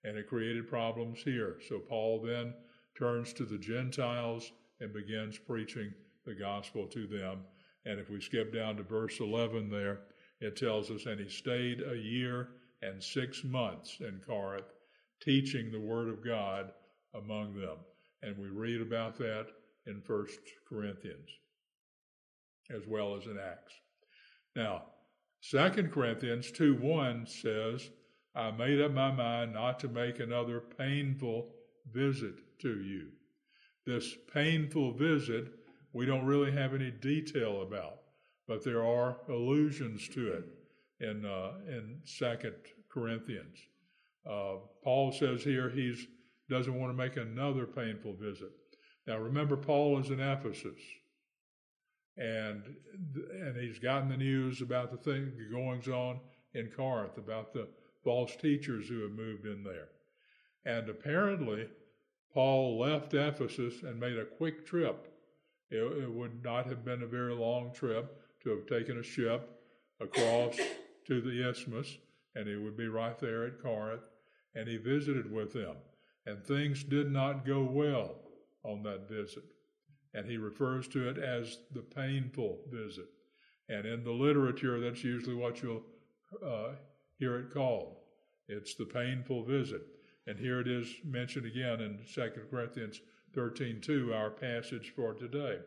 and 0.04 0.16
it 0.16 0.28
created 0.28 0.68
problems 0.68 1.22
here. 1.22 1.58
So 1.68 1.78
Paul 1.78 2.22
then 2.22 2.54
turns 2.96 3.32
to 3.34 3.44
the 3.44 3.58
Gentiles 3.58 4.52
and 4.80 4.92
begins 4.92 5.38
preaching 5.38 5.92
the 6.24 6.34
gospel 6.34 6.86
to 6.86 7.06
them. 7.06 7.40
And 7.84 7.98
if 7.98 8.10
we 8.10 8.20
skip 8.20 8.54
down 8.54 8.76
to 8.76 8.84
verse 8.84 9.18
11 9.18 9.70
there, 9.70 10.00
it 10.40 10.56
tells 10.56 10.90
us, 10.90 11.06
And 11.06 11.20
he 11.20 11.28
stayed 11.28 11.82
a 11.82 11.96
year 11.96 12.48
and 12.82 13.02
six 13.02 13.44
months 13.44 13.98
in 14.00 14.20
Corinth, 14.26 14.72
teaching 15.20 15.70
the 15.70 15.80
word 15.80 16.08
of 16.08 16.24
God 16.24 16.72
among 17.14 17.54
them. 17.54 17.78
And 18.22 18.38
we 18.38 18.48
read 18.48 18.80
about 18.80 19.16
that 19.18 19.46
in 19.86 20.00
First 20.00 20.40
Corinthians 20.68 21.28
as 22.74 22.86
well 22.86 23.16
as 23.16 23.26
in 23.26 23.38
Acts. 23.38 23.74
Now, 24.56 24.84
Second 25.40 25.92
Corinthians 25.92 26.50
2 26.52 26.76
1 26.76 27.26
says, 27.26 27.90
I 28.34 28.50
made 28.50 28.80
up 28.80 28.92
my 28.92 29.10
mind 29.10 29.52
not 29.52 29.80
to 29.80 29.88
make 29.88 30.20
another 30.20 30.60
painful 30.60 31.48
visit 31.92 32.34
to 32.60 32.80
you. 32.80 33.08
This 33.84 34.14
painful 34.32 34.92
visit, 34.92 35.52
we 35.92 36.06
don't 36.06 36.24
really 36.24 36.52
have 36.52 36.74
any 36.74 36.90
detail 36.90 37.62
about, 37.62 37.98
but 38.46 38.64
there 38.64 38.84
are 38.84 39.18
allusions 39.28 40.08
to 40.10 40.32
it 40.32 40.44
in, 41.00 41.26
uh, 41.26 41.52
in 41.66 41.98
Second 42.04 42.54
Corinthians. 42.88 43.58
Uh, 44.24 44.58
Paul 44.84 45.10
says 45.12 45.42
here 45.42 45.68
he 45.68 46.06
doesn't 46.48 46.78
want 46.78 46.92
to 46.92 46.96
make 46.96 47.16
another 47.16 47.66
painful 47.66 48.14
visit. 48.14 48.52
Now 49.06 49.18
remember, 49.18 49.56
Paul 49.56 49.98
is 49.98 50.10
in 50.10 50.20
Ephesus, 50.20 50.78
and 52.16 52.62
and 53.32 53.56
he's 53.56 53.78
gotten 53.78 54.08
the 54.08 54.16
news 54.16 54.60
about 54.60 54.90
the 54.90 54.96
thing, 54.96 55.32
the 55.36 55.52
goings 55.52 55.88
on 55.88 56.20
in 56.54 56.68
Corinth, 56.68 57.18
about 57.18 57.52
the 57.52 57.68
false 58.04 58.36
teachers 58.36 58.88
who 58.88 59.02
have 59.02 59.12
moved 59.12 59.46
in 59.46 59.64
there, 59.64 59.88
and 60.64 60.88
apparently 60.88 61.66
Paul 62.32 62.78
left 62.78 63.12
Ephesus 63.14 63.82
and 63.82 63.98
made 63.98 64.18
a 64.18 64.24
quick 64.24 64.64
trip. 64.66 65.08
It, 65.70 65.80
it 66.02 66.10
would 66.10 66.44
not 66.44 66.66
have 66.66 66.84
been 66.84 67.02
a 67.02 67.06
very 67.06 67.34
long 67.34 67.72
trip 67.72 68.22
to 68.44 68.50
have 68.50 68.66
taken 68.66 68.98
a 68.98 69.02
ship 69.02 69.48
across 70.00 70.56
to 71.06 71.20
the 71.20 71.48
isthmus, 71.48 71.96
and 72.34 72.46
he 72.46 72.56
would 72.56 72.76
be 72.76 72.88
right 72.88 73.18
there 73.18 73.46
at 73.46 73.60
Corinth, 73.60 74.02
and 74.54 74.68
he 74.68 74.76
visited 74.76 75.32
with 75.32 75.52
them. 75.52 75.76
And 76.24 76.44
things 76.44 76.84
did 76.84 77.10
not 77.10 77.44
go 77.44 77.64
well 77.64 78.21
on 78.64 78.82
that 78.84 79.08
visit. 79.08 79.44
And 80.14 80.26
he 80.26 80.36
refers 80.36 80.88
to 80.88 81.08
it 81.08 81.18
as 81.18 81.58
the 81.72 81.82
painful 81.82 82.60
visit. 82.70 83.06
And 83.68 83.86
in 83.86 84.04
the 84.04 84.12
literature, 84.12 84.80
that's 84.80 85.02
usually 85.02 85.34
what 85.36 85.62
you'll 85.62 85.82
uh, 86.44 86.72
hear 87.18 87.38
it 87.38 87.52
called. 87.52 87.96
It's 88.48 88.74
the 88.74 88.84
painful 88.84 89.44
visit. 89.44 89.82
And 90.26 90.38
here 90.38 90.60
it 90.60 90.68
is 90.68 90.88
mentioned 91.04 91.46
again 91.46 91.80
in 91.80 92.00
2 92.12 92.30
Corinthians 92.50 93.00
13:2, 93.34 94.14
our 94.14 94.30
passage 94.30 94.92
for 94.94 95.14
today. 95.14 95.58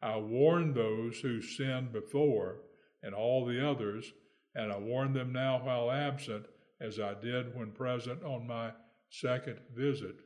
I 0.00 0.16
warned 0.16 0.74
those 0.74 1.20
who 1.20 1.40
sinned 1.42 1.92
before 1.92 2.62
and 3.02 3.14
all 3.14 3.44
the 3.44 3.64
others, 3.64 4.12
and 4.54 4.72
I 4.72 4.78
warn 4.78 5.12
them 5.12 5.32
now 5.32 5.62
while 5.62 5.90
absent, 5.90 6.46
as 6.80 6.98
I 6.98 7.14
did 7.14 7.54
when 7.54 7.70
present 7.72 8.22
on 8.24 8.46
my 8.46 8.72
second 9.10 9.60
visit, 9.74 10.16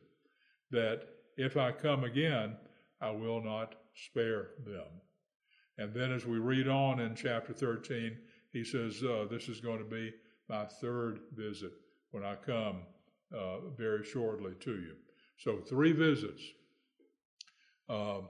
that 0.70 1.08
if 1.37 1.57
I 1.57 1.73
come 1.73 2.05
again, 2.05 2.57
I 3.00 3.11
will 3.11 3.43
not 3.43 3.75
spare 3.95 4.49
them. 4.64 4.87
And 5.78 5.93
then 5.93 6.12
as 6.12 6.25
we 6.25 6.38
read 6.38 6.69
on 6.69 7.00
in 7.00 7.14
chapter 7.14 7.52
13, 7.52 8.16
he 8.52 8.64
says, 8.64 9.02
uh, 9.02 9.26
This 9.31 9.49
is 9.49 9.61
going 9.61 9.78
to 9.78 9.85
be 9.85 10.12
my 10.49 10.64
third 10.64 11.21
visit 11.35 11.73
when 12.12 12.25
I 12.25 12.37
come 12.37 12.83
uh, 13.37 13.69
very 13.76 14.05
shortly 14.05 14.55
to 14.61 14.73
you. 14.73 14.95
So, 15.38 15.59
three 15.59 15.93
visits. 15.93 16.43
Uh, 17.88 18.21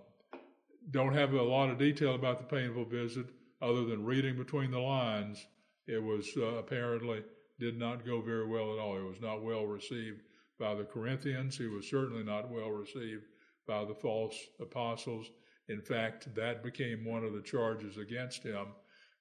don't 0.91 1.15
have 1.15 1.33
a 1.33 1.43
lot 1.43 1.71
of 1.71 1.79
detail 1.79 2.15
about 2.15 2.39
the 2.39 2.57
painful 2.57 2.85
visit 2.85 3.27
other 3.63 3.85
than 3.85 4.05
reading 4.05 4.37
between 4.37 4.71
the 4.71 4.79
lines. 4.79 5.47
It 5.87 6.03
was 6.03 6.29
uh, 6.37 6.57
apparently 6.57 7.23
did 7.59 7.79
not 7.79 8.05
go 8.05 8.21
very 8.21 8.47
well 8.47 8.73
at 8.73 8.79
all. 8.79 8.97
It 8.97 9.05
was 9.05 9.21
not 9.21 9.43
well 9.43 9.67
received 9.67 10.23
by 10.59 10.75
the 10.75 10.85
Corinthians. 10.85 11.57
He 11.57 11.67
was 11.67 11.89
certainly 11.89 12.25
not 12.25 12.51
well 12.51 12.71
received 12.71 13.25
by 13.67 13.85
the 13.85 13.95
false 13.95 14.37
apostles. 14.61 15.31
In 15.69 15.81
fact, 15.81 16.35
that 16.35 16.63
became 16.63 17.05
one 17.05 17.25
of 17.25 17.33
the 17.33 17.43
charges 17.43 17.97
against 17.97 18.43
him 18.43 18.67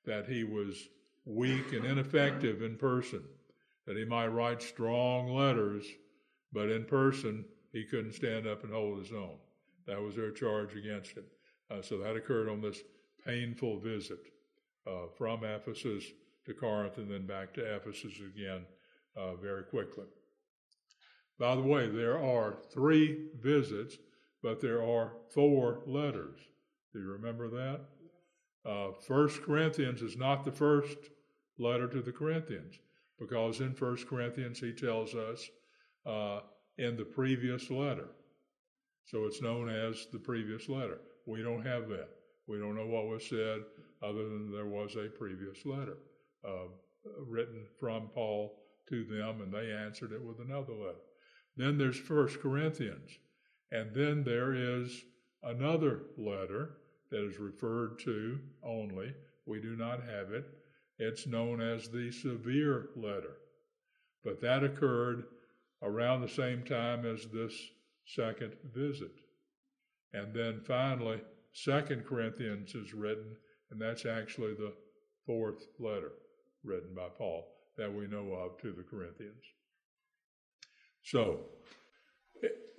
that 0.05 0.27
he 0.27 0.43
was 0.43 0.87
weak 1.25 1.73
and 1.73 1.85
ineffective 1.85 2.61
in 2.61 2.77
person 2.77 3.23
that 3.85 3.97
he 3.97 4.05
might 4.05 4.27
write 4.27 4.61
strong 4.61 5.29
letters, 5.29 5.85
but 6.51 6.69
in 6.69 6.85
person 6.85 7.45
he 7.71 7.83
couldn't 7.83 8.13
stand 8.13 8.47
up 8.47 8.63
and 8.63 8.73
hold 8.73 8.99
his 8.99 9.11
own. 9.11 9.37
That 9.87 10.01
was 10.01 10.15
their 10.15 10.31
charge 10.31 10.75
against 10.75 11.11
him. 11.11 11.25
Uh, 11.69 11.81
so 11.81 11.97
that 11.99 12.15
occurred 12.15 12.49
on 12.49 12.61
this 12.61 12.79
painful 13.25 13.79
visit 13.79 14.19
uh, 14.87 15.07
from 15.17 15.43
Ephesus 15.43 16.03
to 16.45 16.53
Corinth 16.53 16.97
and 16.97 17.11
then 17.11 17.25
back 17.25 17.53
to 17.53 17.75
Ephesus 17.75 18.13
again 18.19 18.65
uh, 19.15 19.35
very 19.35 19.63
quickly. 19.63 20.05
By 21.39 21.55
the 21.55 21.61
way, 21.61 21.89
there 21.89 22.17
are 22.17 22.57
three 22.73 23.27
visits, 23.41 23.97
but 24.41 24.61
there 24.61 24.83
are 24.83 25.13
four 25.33 25.83
letters. 25.85 26.39
Do 26.93 26.99
you 26.99 27.11
remember 27.11 27.49
that? 27.49 27.81
Uh, 28.69 28.91
first 29.07 29.43
Corinthians 29.43 30.01
is 30.01 30.17
not 30.17 30.45
the 30.45 30.51
first 30.51 30.97
letter 31.59 31.87
to 31.87 32.01
the 32.01 32.11
Corinthians 32.11 32.75
because 33.19 33.59
in 33.59 33.73
First 33.73 34.07
Corinthians 34.07 34.59
he 34.59 34.73
tells 34.73 35.13
us 35.13 35.49
uh, 36.05 36.39
in 36.77 36.97
the 36.97 37.05
previous 37.05 37.69
letter. 37.69 38.07
So 39.05 39.25
it's 39.25 39.41
known 39.41 39.69
as 39.69 40.07
the 40.11 40.19
previous 40.19 40.67
letter. 40.67 40.99
We 41.27 41.43
don't 41.43 41.65
have 41.65 41.87
that. 41.89 42.09
We 42.47 42.59
don't 42.59 42.75
know 42.75 42.87
what 42.87 43.07
was 43.07 43.27
said 43.27 43.61
other 44.03 44.23
than 44.23 44.51
there 44.51 44.65
was 44.65 44.95
a 44.95 45.09
previous 45.09 45.65
letter 45.65 45.97
uh, 46.47 46.67
written 47.27 47.65
from 47.79 48.09
Paul 48.13 48.57
to 48.89 49.03
them, 49.03 49.41
and 49.41 49.53
they 49.53 49.71
answered 49.71 50.11
it 50.11 50.21
with 50.21 50.39
another 50.39 50.73
letter. 50.73 51.01
Then 51.57 51.77
there's 51.77 51.97
First 51.97 52.39
Corinthians, 52.39 53.09
and 53.71 53.93
then 53.93 54.23
there 54.23 54.53
is 54.53 55.03
another 55.43 56.03
letter 56.17 56.77
that 57.11 57.23
is 57.25 57.39
referred 57.39 57.99
to 57.99 58.39
only. 58.63 59.13
We 59.45 59.61
do 59.61 59.75
not 59.75 60.03
have 60.03 60.31
it 60.31 60.45
it's 60.97 61.27
known 61.27 61.61
as 61.61 61.89
the 61.89 62.11
severe 62.11 62.89
letter. 62.95 63.37
But 64.23 64.41
that 64.41 64.63
occurred 64.63 65.25
around 65.81 66.21
the 66.21 66.29
same 66.29 66.63
time 66.63 67.05
as 67.05 67.25
this 67.25 67.53
second 68.05 68.53
visit. 68.73 69.11
And 70.13 70.33
then 70.33 70.61
finally, 70.61 71.21
Second 71.51 72.05
Corinthians 72.05 72.75
is 72.75 72.93
written, 72.93 73.35
and 73.71 73.81
that's 73.81 74.05
actually 74.05 74.53
the 74.53 74.73
fourth 75.25 75.67
letter 75.79 76.13
written 76.63 76.93
by 76.95 77.07
Paul 77.09 77.47
that 77.77 77.93
we 77.93 78.07
know 78.07 78.33
of 78.33 78.57
to 78.61 78.71
the 78.71 78.83
Corinthians. 78.83 79.43
So 81.05 81.41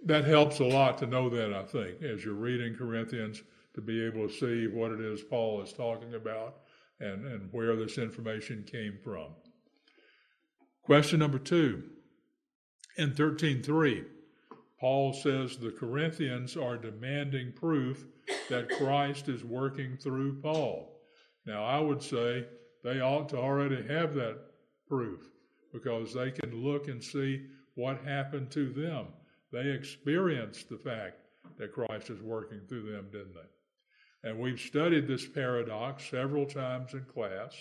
that 0.04 0.24
helps 0.24 0.58
a 0.58 0.64
lot 0.64 0.98
to 0.98 1.06
know 1.06 1.30
that, 1.30 1.54
I 1.54 1.62
think, 1.62 2.02
as 2.02 2.24
you're 2.24 2.34
reading 2.34 2.74
Corinthians, 2.74 3.42
to 3.74 3.80
be 3.80 4.04
able 4.04 4.28
to 4.28 4.34
see 4.34 4.66
what 4.66 4.90
it 4.90 5.00
is 5.00 5.22
Paul 5.22 5.62
is 5.62 5.72
talking 5.72 6.14
about 6.14 6.56
and, 6.98 7.24
and 7.26 7.48
where 7.52 7.76
this 7.76 7.98
information 7.98 8.64
came 8.64 8.98
from. 9.02 9.28
Question 10.82 11.20
number 11.20 11.38
two. 11.38 11.84
In 12.96 13.12
13.3, 13.12 14.04
Paul 14.80 15.12
says 15.12 15.56
the 15.56 15.70
Corinthians 15.70 16.56
are 16.56 16.76
demanding 16.76 17.52
proof 17.52 18.06
that 18.48 18.70
Christ 18.70 19.28
is 19.28 19.44
working 19.44 19.96
through 19.96 20.40
Paul. 20.40 21.00
Now, 21.46 21.64
I 21.64 21.78
would 21.78 22.02
say 22.02 22.46
they 22.82 23.00
ought 23.00 23.28
to 23.28 23.38
already 23.38 23.86
have 23.88 24.14
that 24.14 24.38
proof 24.88 25.28
because 25.72 26.12
they 26.12 26.30
can 26.30 26.64
look 26.64 26.88
and 26.88 27.02
see 27.02 27.46
what 27.76 28.02
happened 28.04 28.50
to 28.50 28.70
them. 28.70 29.06
They 29.52 29.68
experienced 29.70 30.68
the 30.68 30.78
fact 30.78 31.18
that 31.58 31.72
Christ 31.72 32.10
is 32.10 32.20
working 32.20 32.60
through 32.68 32.90
them, 32.90 33.06
didn't 33.12 33.34
they? 33.34 34.28
And 34.28 34.40
we've 34.40 34.58
studied 34.58 35.06
this 35.06 35.26
paradox 35.26 36.10
several 36.10 36.46
times 36.46 36.94
in 36.94 37.04
class. 37.04 37.54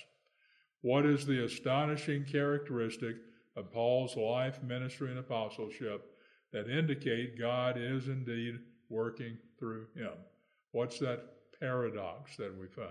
What 0.82 1.06
is 1.06 1.26
the 1.26 1.46
astonishing 1.46 2.26
characteristic 2.26 3.18
of 3.56 3.72
Paul's 3.72 4.16
life, 4.16 4.64
ministry, 4.64 5.10
and 5.10 5.20
apostleship 5.20 6.12
that 6.52 6.70
indicate 6.70 7.38
God 7.38 7.78
is 7.78 8.08
indeed 8.08 8.60
working 8.90 9.38
through 9.60 9.86
him? 9.96 10.14
What's 10.72 10.98
that 11.00 11.24
paradox 11.60 12.36
that 12.38 12.58
we 12.58 12.68
find? 12.68 12.90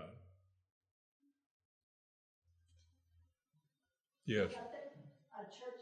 Yes. 4.25 4.51
A 4.53 5.43
church? 5.43 5.74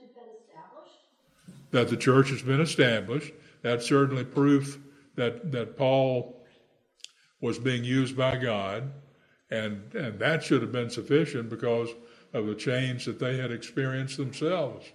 That 1.73 1.89
the 1.89 1.97
church 1.97 2.29
has 2.29 2.41
been 2.41 2.61
established. 2.61 3.33
That's 3.61 3.85
certainly 3.85 4.23
proof 4.23 4.79
that, 5.15 5.51
that 5.51 5.77
Paul 5.77 6.41
was 7.41 7.59
being 7.59 7.83
used 7.83 8.15
by 8.15 8.37
God, 8.37 8.89
and, 9.51 9.93
and 9.93 10.17
that 10.19 10.43
should 10.43 10.61
have 10.61 10.71
been 10.71 10.89
sufficient 10.89 11.49
because 11.49 11.89
of 12.31 12.47
the 12.47 12.55
change 12.55 13.05
that 13.05 13.19
they 13.19 13.37
had 13.37 13.51
experienced 13.51 14.17
themselves. 14.17 14.85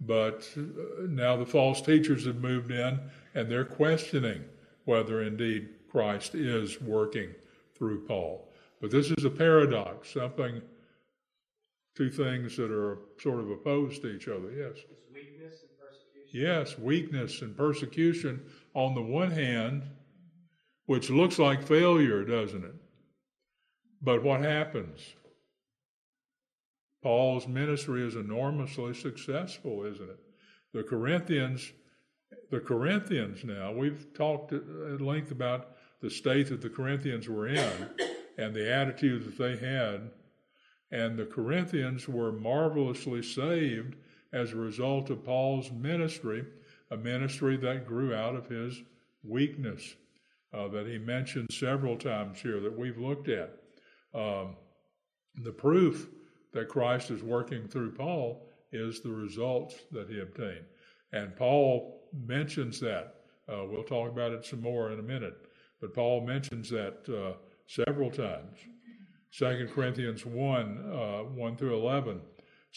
But 0.00 0.48
uh, 0.56 1.06
now 1.08 1.36
the 1.36 1.46
false 1.46 1.80
teachers 1.80 2.26
have 2.26 2.36
moved 2.36 2.70
in 2.70 3.00
and 3.34 3.50
they're 3.50 3.64
questioning 3.64 4.44
whether 4.84 5.22
indeed 5.22 5.70
Christ 5.90 6.34
is 6.34 6.80
working 6.80 7.30
through 7.74 8.06
Paul. 8.06 8.48
But 8.80 8.90
this 8.90 9.10
is 9.10 9.24
a 9.24 9.30
paradox, 9.30 10.12
something, 10.12 10.62
two 11.96 12.10
things 12.10 12.56
that 12.56 12.70
are 12.70 12.98
sort 13.20 13.40
of 13.40 13.50
opposed 13.50 14.02
to 14.02 14.14
each 14.14 14.28
other. 14.28 14.52
Yes. 14.52 14.76
Is 14.76 15.12
weakness? 15.12 15.54
Yes, 16.30 16.78
weakness 16.78 17.40
and 17.42 17.56
persecution 17.56 18.42
on 18.74 18.94
the 18.94 19.02
one 19.02 19.30
hand, 19.30 19.82
which 20.86 21.10
looks 21.10 21.38
like 21.38 21.66
failure, 21.66 22.24
doesn't 22.24 22.64
it? 22.64 22.74
But 24.02 24.22
what 24.22 24.40
happens? 24.40 25.00
Paul's 27.02 27.46
ministry 27.46 28.06
is 28.06 28.14
enormously 28.14 28.94
successful, 28.94 29.84
isn't 29.84 30.10
it? 30.10 30.18
The 30.74 30.82
Corinthians, 30.82 31.72
the 32.50 32.60
Corinthians 32.60 33.44
now, 33.44 33.72
we've 33.72 34.12
talked 34.14 34.52
at 34.52 35.00
length 35.00 35.30
about 35.30 35.76
the 36.00 36.10
state 36.10 36.48
that 36.48 36.60
the 36.60 36.68
Corinthians 36.68 37.28
were 37.28 37.48
in 37.48 37.88
and 38.38 38.54
the 38.54 38.70
attitude 38.70 39.24
that 39.24 39.38
they 39.38 39.56
had. 39.56 40.10
And 40.90 41.18
the 41.18 41.26
Corinthians 41.26 42.08
were 42.08 42.32
marvelously 42.32 43.22
saved 43.22 43.96
as 44.32 44.52
a 44.52 44.56
result 44.56 45.10
of 45.10 45.24
Paul's 45.24 45.70
ministry, 45.72 46.44
a 46.90 46.96
ministry 46.96 47.56
that 47.58 47.86
grew 47.86 48.14
out 48.14 48.34
of 48.34 48.48
his 48.48 48.82
weakness 49.22 49.94
uh, 50.52 50.68
that 50.68 50.86
he 50.86 50.98
mentioned 50.98 51.48
several 51.52 51.96
times 51.96 52.40
here 52.40 52.60
that 52.60 52.76
we've 52.76 52.98
looked 52.98 53.28
at. 53.28 53.56
Um, 54.14 54.56
the 55.42 55.52
proof 55.52 56.08
that 56.52 56.68
Christ 56.68 57.10
is 57.10 57.22
working 57.22 57.68
through 57.68 57.92
Paul 57.92 58.46
is 58.72 59.00
the 59.00 59.10
results 59.10 59.76
that 59.92 60.08
he 60.08 60.20
obtained. 60.20 60.64
And 61.12 61.36
Paul 61.36 62.08
mentions 62.26 62.80
that. 62.80 63.14
Uh, 63.50 63.64
we'll 63.66 63.82
talk 63.82 64.10
about 64.10 64.32
it 64.32 64.44
some 64.44 64.60
more 64.60 64.92
in 64.92 64.98
a 64.98 65.02
minute. 65.02 65.36
But 65.80 65.94
Paul 65.94 66.26
mentions 66.26 66.68
that 66.70 67.08
uh, 67.08 67.36
several 67.66 68.10
times. 68.10 68.58
2 69.32 69.68
Corinthians 69.74 70.24
1 70.24 70.92
uh, 70.92 71.18
1 71.24 71.56
through 71.56 71.76
11 71.76 72.20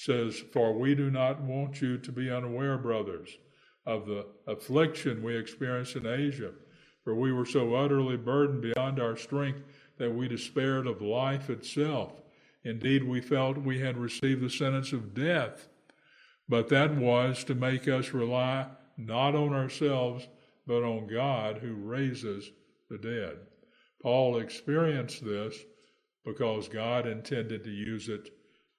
says, 0.01 0.43
For 0.51 0.73
we 0.73 0.95
do 0.95 1.11
not 1.11 1.41
want 1.41 1.79
you 1.79 1.97
to 1.99 2.11
be 2.11 2.31
unaware, 2.31 2.77
brothers, 2.77 3.37
of 3.85 4.07
the 4.07 4.25
affliction 4.47 5.21
we 5.21 5.37
experienced 5.37 5.95
in 5.95 6.07
Asia, 6.07 6.51
for 7.03 7.13
we 7.13 7.31
were 7.31 7.45
so 7.45 7.75
utterly 7.75 8.17
burdened 8.17 8.61
beyond 8.61 8.99
our 8.99 9.15
strength 9.15 9.61
that 9.97 10.13
we 10.13 10.27
despaired 10.27 10.87
of 10.87 11.01
life 11.01 11.51
itself. 11.51 12.13
Indeed, 12.63 13.03
we 13.03 13.21
felt 13.21 13.57
we 13.57 13.79
had 13.79 13.97
received 13.97 14.41
the 14.41 14.49
sentence 14.49 14.91
of 14.91 15.13
death, 15.13 15.67
but 16.49 16.69
that 16.69 16.95
was 16.95 17.43
to 17.43 17.55
make 17.55 17.87
us 17.87 18.11
rely 18.11 18.67
not 18.97 19.35
on 19.35 19.53
ourselves, 19.53 20.27
but 20.65 20.83
on 20.83 21.07
God 21.07 21.57
who 21.57 21.73
raises 21.73 22.49
the 22.89 22.97
dead. 22.97 23.37
Paul 24.01 24.39
experienced 24.39 25.23
this 25.23 25.55
because 26.25 26.67
God 26.67 27.05
intended 27.05 27.63
to 27.63 27.71
use 27.71 28.09
it 28.09 28.29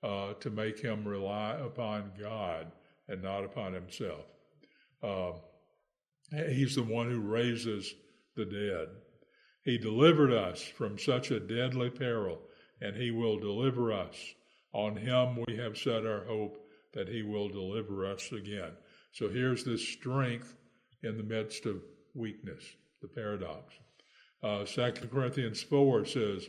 uh, 0.03 0.35
to 0.35 0.51
make 0.51 0.81
him 0.81 1.07
rely 1.07 1.57
upon 1.65 2.13
God 2.19 2.73
and 3.09 3.23
not 3.23 3.45
upon 3.45 3.73
himself. 3.73 4.25
Uh, 5.03 5.33
he's 6.49 6.75
the 6.75 6.83
one 6.83 7.11
who 7.11 7.21
raises 7.21 7.95
the 8.37 8.45
dead. 8.45 8.89
He 9.65 9.79
delivered 9.79 10.33
us 10.33 10.63
from 10.63 10.99
such 10.99 11.31
a 11.31 11.41
deadly 11.41 11.91
peril, 11.91 12.41
and 12.81 12.97
he 12.97 13.11
will 13.11 13.39
deliver 13.39 13.93
us. 13.93 14.17
On 14.73 14.97
him 14.97 15.45
we 15.47 15.57
have 15.57 15.77
set 15.77 16.07
our 16.07 16.25
hope 16.25 16.59
that 16.95 17.09
he 17.09 17.23
will 17.23 17.49
deliver 17.49 18.07
us 18.07 18.33
again. 18.33 18.73
So 19.13 19.29
here's 19.29 19.65
this 19.65 19.87
strength 19.87 20.57
in 21.03 21.17
the 21.17 21.23
midst 21.23 21.67
of 21.67 21.83
weakness, 22.15 22.65
the 23.01 23.09
paradox. 23.09 23.75
Uh, 24.43 24.65
2 24.65 25.09
Corinthians 25.09 25.63
4 25.63 26.05
says, 26.07 26.49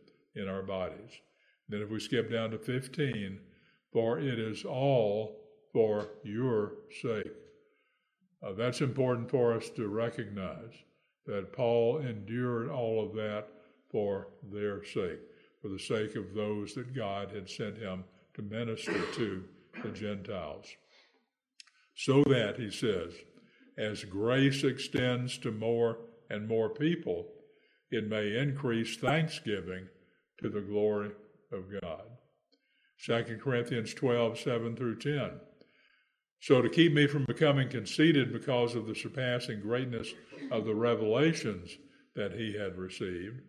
in 0.35 0.47
our 0.47 0.63
bodies. 0.63 1.11
Then, 1.69 1.81
if 1.81 1.89
we 1.89 1.99
skip 1.99 2.31
down 2.31 2.51
to 2.51 2.57
15, 2.57 3.39
for 3.91 4.19
it 4.19 4.39
is 4.39 4.65
all 4.65 5.37
for 5.71 6.09
your 6.23 6.73
sake. 7.01 7.31
Uh, 8.43 8.53
that's 8.53 8.81
important 8.81 9.29
for 9.29 9.53
us 9.53 9.69
to 9.69 9.87
recognize 9.87 10.73
that 11.25 11.53
Paul 11.53 11.99
endured 11.99 12.69
all 12.69 13.03
of 13.05 13.13
that 13.15 13.47
for 13.89 14.29
their 14.51 14.83
sake, 14.83 15.19
for 15.61 15.69
the 15.69 15.79
sake 15.79 16.15
of 16.15 16.33
those 16.33 16.73
that 16.73 16.95
God 16.95 17.31
had 17.31 17.49
sent 17.49 17.77
him 17.77 18.03
to 18.33 18.41
minister 18.41 18.99
to 19.13 19.43
the 19.83 19.89
Gentiles. 19.89 20.65
So 21.95 22.23
that, 22.23 22.57
he 22.57 22.71
says, 22.71 23.13
as 23.77 24.03
grace 24.03 24.63
extends 24.63 25.37
to 25.39 25.51
more 25.51 25.99
and 26.29 26.47
more 26.47 26.69
people, 26.69 27.27
it 27.91 28.07
may 28.07 28.37
increase 28.37 28.97
thanksgiving 28.97 29.87
to 30.41 30.49
the 30.49 30.61
glory 30.61 31.11
of 31.51 31.65
God. 31.81 32.03
2 33.05 33.39
Corinthians 33.41 33.93
12, 33.93 34.39
7 34.39 34.75
through 34.75 34.99
10. 34.99 35.31
So, 36.39 36.61
to 36.61 36.69
keep 36.69 36.93
me 36.93 37.07
from 37.07 37.25
becoming 37.25 37.69
conceited 37.69 38.33
because 38.33 38.75
of 38.75 38.87
the 38.87 38.95
surpassing 38.95 39.61
greatness 39.61 40.11
of 40.49 40.65
the 40.65 40.73
revelations 40.73 41.77
that 42.15 42.33
he 42.33 42.57
had 42.57 42.77
received, 42.77 43.41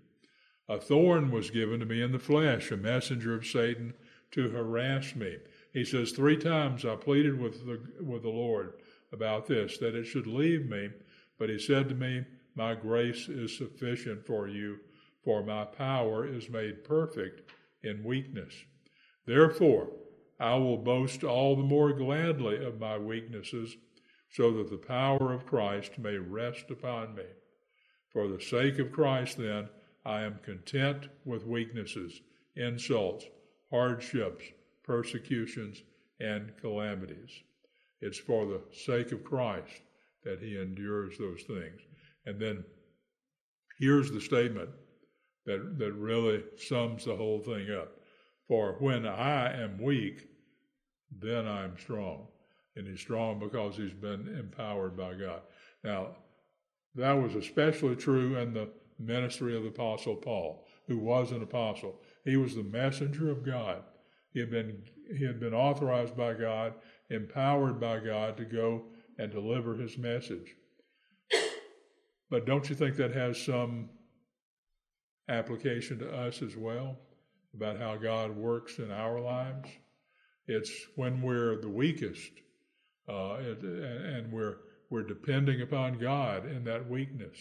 a 0.69 0.79
thorn 0.79 1.31
was 1.31 1.51
given 1.51 1.81
to 1.81 1.87
me 1.87 2.03
in 2.03 2.13
the 2.13 2.19
flesh, 2.19 2.71
a 2.71 2.77
messenger 2.77 3.35
of 3.35 3.47
Satan 3.47 3.95
to 4.33 4.51
harass 4.51 5.15
me. 5.15 5.37
He 5.73 5.85
says, 5.85 6.13
Three 6.13 6.37
times 6.37 6.85
I 6.85 6.97
pleaded 6.97 7.39
with 7.39 7.67
the, 7.67 7.81
with 8.03 8.23
the 8.23 8.29
Lord 8.29 8.75
about 9.13 9.47
this, 9.47 9.79
that 9.79 9.95
it 9.95 10.05
should 10.05 10.27
leave 10.27 10.69
me. 10.69 10.91
But 11.39 11.51
he 11.51 11.59
said 11.59 11.89
to 11.89 11.95
me, 11.95 12.25
My 12.55 12.75
grace 12.75 13.29
is 13.29 13.57
sufficient 13.57 14.27
for 14.27 14.49
you, 14.49 14.79
for 15.25 15.43
my 15.43 15.65
power 15.65 16.27
is 16.27 16.49
made 16.49 16.85
perfect 16.85 17.51
in 17.83 18.05
weakness. 18.05 18.55
Therefore, 19.27 19.91
I 20.41 20.57
will 20.57 20.79
boast 20.79 21.23
all 21.23 21.55
the 21.55 21.63
more 21.63 21.93
gladly 21.93 22.65
of 22.65 22.81
my 22.81 22.99
weaknesses, 22.99 23.77
so 24.31 24.51
that 24.55 24.71
the 24.71 24.79
power 24.79 25.33
of 25.33 25.47
Christ 25.47 25.99
may 25.99 26.17
rest 26.17 26.71
upon 26.71 27.15
me. 27.15 27.27
For 28.11 28.29
the 28.29 28.41
sake 28.41 28.79
of 28.79 28.93
Christ, 28.93 29.39
then, 29.39 29.69
I 30.05 30.23
am 30.23 30.41
content 30.43 31.09
with 31.25 31.47
weaknesses, 31.47 32.21
insults, 32.57 33.27
hardships, 33.71 34.45
persecutions, 34.83 35.83
and 36.19 36.57
calamities. 36.61 37.31
It's 38.01 38.19
for 38.19 38.47
the 38.47 38.63
sake 38.73 39.13
of 39.13 39.23
Christ 39.23 39.83
that 40.25 40.41
he 40.41 40.61
endures 40.61 41.19
those 41.19 41.43
things. 41.43 41.81
And 42.27 42.41
then 42.41 42.65
here's 43.79 44.11
the 44.11 44.21
statement 44.21 44.71
that, 45.47 45.79
that 45.79 45.93
really 45.93 46.43
sums 46.57 47.05
the 47.05 47.17
whole 47.17 47.41
thing 47.41 47.69
up. 47.71 47.93
For 48.49 48.77
when 48.79 49.07
I 49.07 49.63
am 49.63 49.83
weak, 49.83 50.29
then 51.11 51.47
I'm 51.47 51.77
strong. 51.79 52.29
And 52.77 52.87
he's 52.87 53.01
strong 53.01 53.39
because 53.39 53.77
he's 53.77 53.93
been 53.93 54.35
empowered 54.39 54.97
by 54.97 55.15
God. 55.15 55.43
Now, 55.85 56.17
that 56.95 57.13
was 57.13 57.35
especially 57.35 57.97
true 57.97 58.37
in 58.37 58.53
the 58.53 58.71
ministry 58.99 59.57
of 59.57 59.63
the 59.63 59.69
Apostle 59.69 60.17
Paul, 60.17 60.67
who 60.87 60.99
was 60.99 61.33
an 61.33 61.43
apostle. 61.43 62.01
He 62.25 62.37
was 62.37 62.55
the 62.55 62.63
messenger 62.63 63.31
of 63.31 63.45
God. 63.45 63.83
He 64.33 64.41
had 64.41 64.51
been, 64.51 64.83
he 65.17 65.25
had 65.25 65.41
been 65.41 65.55
authorized 65.55 66.17
by 66.17 66.35
God, 66.35 66.75
empowered 67.11 67.81
by 67.81 67.99
God 67.99 68.37
to 68.37 68.45
go 68.45 68.85
and 69.19 69.31
deliver 69.31 69.75
his 69.75 69.99
message. 69.99 70.55
But 72.31 72.47
don't 72.47 72.69
you 72.71 72.75
think 72.75 72.97
that 72.97 73.15
has 73.15 73.39
some 73.39 73.91
application 75.29 75.99
to 75.99 76.15
us 76.15 76.43
as 76.43 76.57
well 76.57 76.97
about 77.55 77.79
how 77.79 77.97
God 77.97 78.37
works 78.37 78.79
in 78.79 78.91
our 78.91 79.21
lives? 79.21 79.69
It's 80.47 80.73
when 80.97 81.23
we're 81.23 81.61
the 81.61 81.69
weakest 81.69 82.33
uh, 83.09 83.35
and 83.35 84.33
we're 84.33 84.57
we're 84.91 85.03
depending 85.03 85.63
upon 85.63 85.99
God 85.99 86.45
in 86.45 86.65
that 86.65 86.89
weakness. 86.89 87.37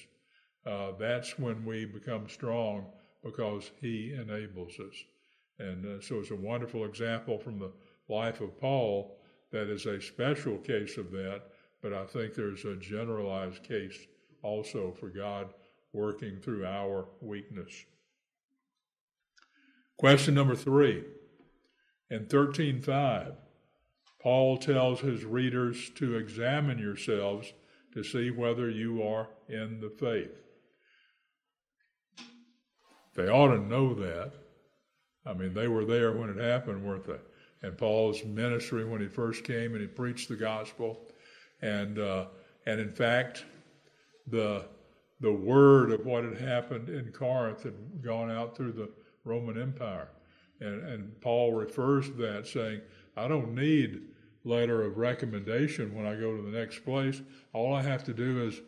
Uh, 0.65 0.91
that's 0.97 1.37
when 1.37 1.65
we 1.65 1.83
become 1.83 2.29
strong 2.29 2.85
because 3.23 3.71
He 3.81 4.13
enables 4.13 4.79
us. 4.79 4.95
And 5.59 5.85
uh, 5.85 6.01
so 6.01 6.19
it's 6.19 6.31
a 6.31 6.35
wonderful 6.35 6.85
example 6.85 7.37
from 7.37 7.59
the 7.59 7.71
life 8.07 8.39
of 8.39 8.59
Paul 8.59 9.17
that 9.51 9.69
is 9.69 9.85
a 9.85 10.01
special 10.01 10.57
case 10.59 10.97
of 10.97 11.11
that, 11.11 11.41
but 11.81 11.93
I 11.93 12.05
think 12.05 12.33
there's 12.33 12.63
a 12.63 12.77
generalized 12.77 13.63
case 13.63 13.97
also 14.43 14.93
for 14.97 15.09
God 15.09 15.53
working 15.93 16.39
through 16.39 16.65
our 16.65 17.05
weakness. 17.21 17.71
Question 19.97 20.33
number 20.33 20.55
three. 20.55 21.03
In 22.09 22.25
13.5, 22.25 23.35
Paul 24.21 24.57
tells 24.57 24.99
his 24.99 25.23
readers 25.23 25.89
to 25.95 26.15
examine 26.15 26.77
yourselves 26.77 27.53
to 27.93 28.03
see 28.03 28.31
whether 28.31 28.69
you 28.69 29.03
are 29.03 29.29
in 29.47 29.79
the 29.79 29.89
faith. 29.89 30.31
They 33.15 33.27
ought 33.27 33.53
to 33.55 33.59
know 33.59 33.93
that. 33.95 34.33
I 35.25 35.33
mean, 35.33 35.53
they 35.53 35.67
were 35.67 35.85
there 35.85 36.11
when 36.11 36.29
it 36.29 36.37
happened, 36.37 36.83
weren't 36.83 37.05
they? 37.05 37.19
And 37.61 37.77
Paul's 37.77 38.23
ministry 38.25 38.85
when 38.85 39.01
he 39.01 39.07
first 39.07 39.43
came 39.43 39.73
and 39.73 39.81
he 39.81 39.87
preached 39.87 40.29
the 40.29 40.35
gospel, 40.35 40.99
and 41.61 41.99
uh, 41.99 42.25
and 42.65 42.79
in 42.79 42.91
fact, 42.91 43.45
the 44.27 44.65
the 45.21 45.31
word 45.31 45.91
of 45.91 46.05
what 46.05 46.23
had 46.23 46.37
happened 46.37 46.89
in 46.89 47.11
Corinth 47.11 47.63
had 47.63 48.03
gone 48.03 48.29
out 48.29 48.57
through 48.57 48.73
the 48.73 48.89
Roman 49.23 49.61
Empire, 49.61 50.09
and 50.59 50.83
and 50.83 51.21
Paul 51.21 51.53
refers 51.53 52.07
to 52.07 52.13
that, 52.13 52.47
saying, 52.47 52.81
"I 53.15 53.27
don't 53.27 53.55
need 53.55 54.01
letter 54.43 54.83
of 54.83 54.97
recommendation 54.97 55.93
when 55.93 56.05
I 56.05 56.15
go 56.15 56.35
to 56.35 56.41
the 56.41 56.57
next 56.57 56.83
place. 56.83 57.21
All 57.53 57.73
I 57.73 57.81
have 57.81 58.03
to 58.05 58.13
do 58.13 58.45
is, 58.47 58.61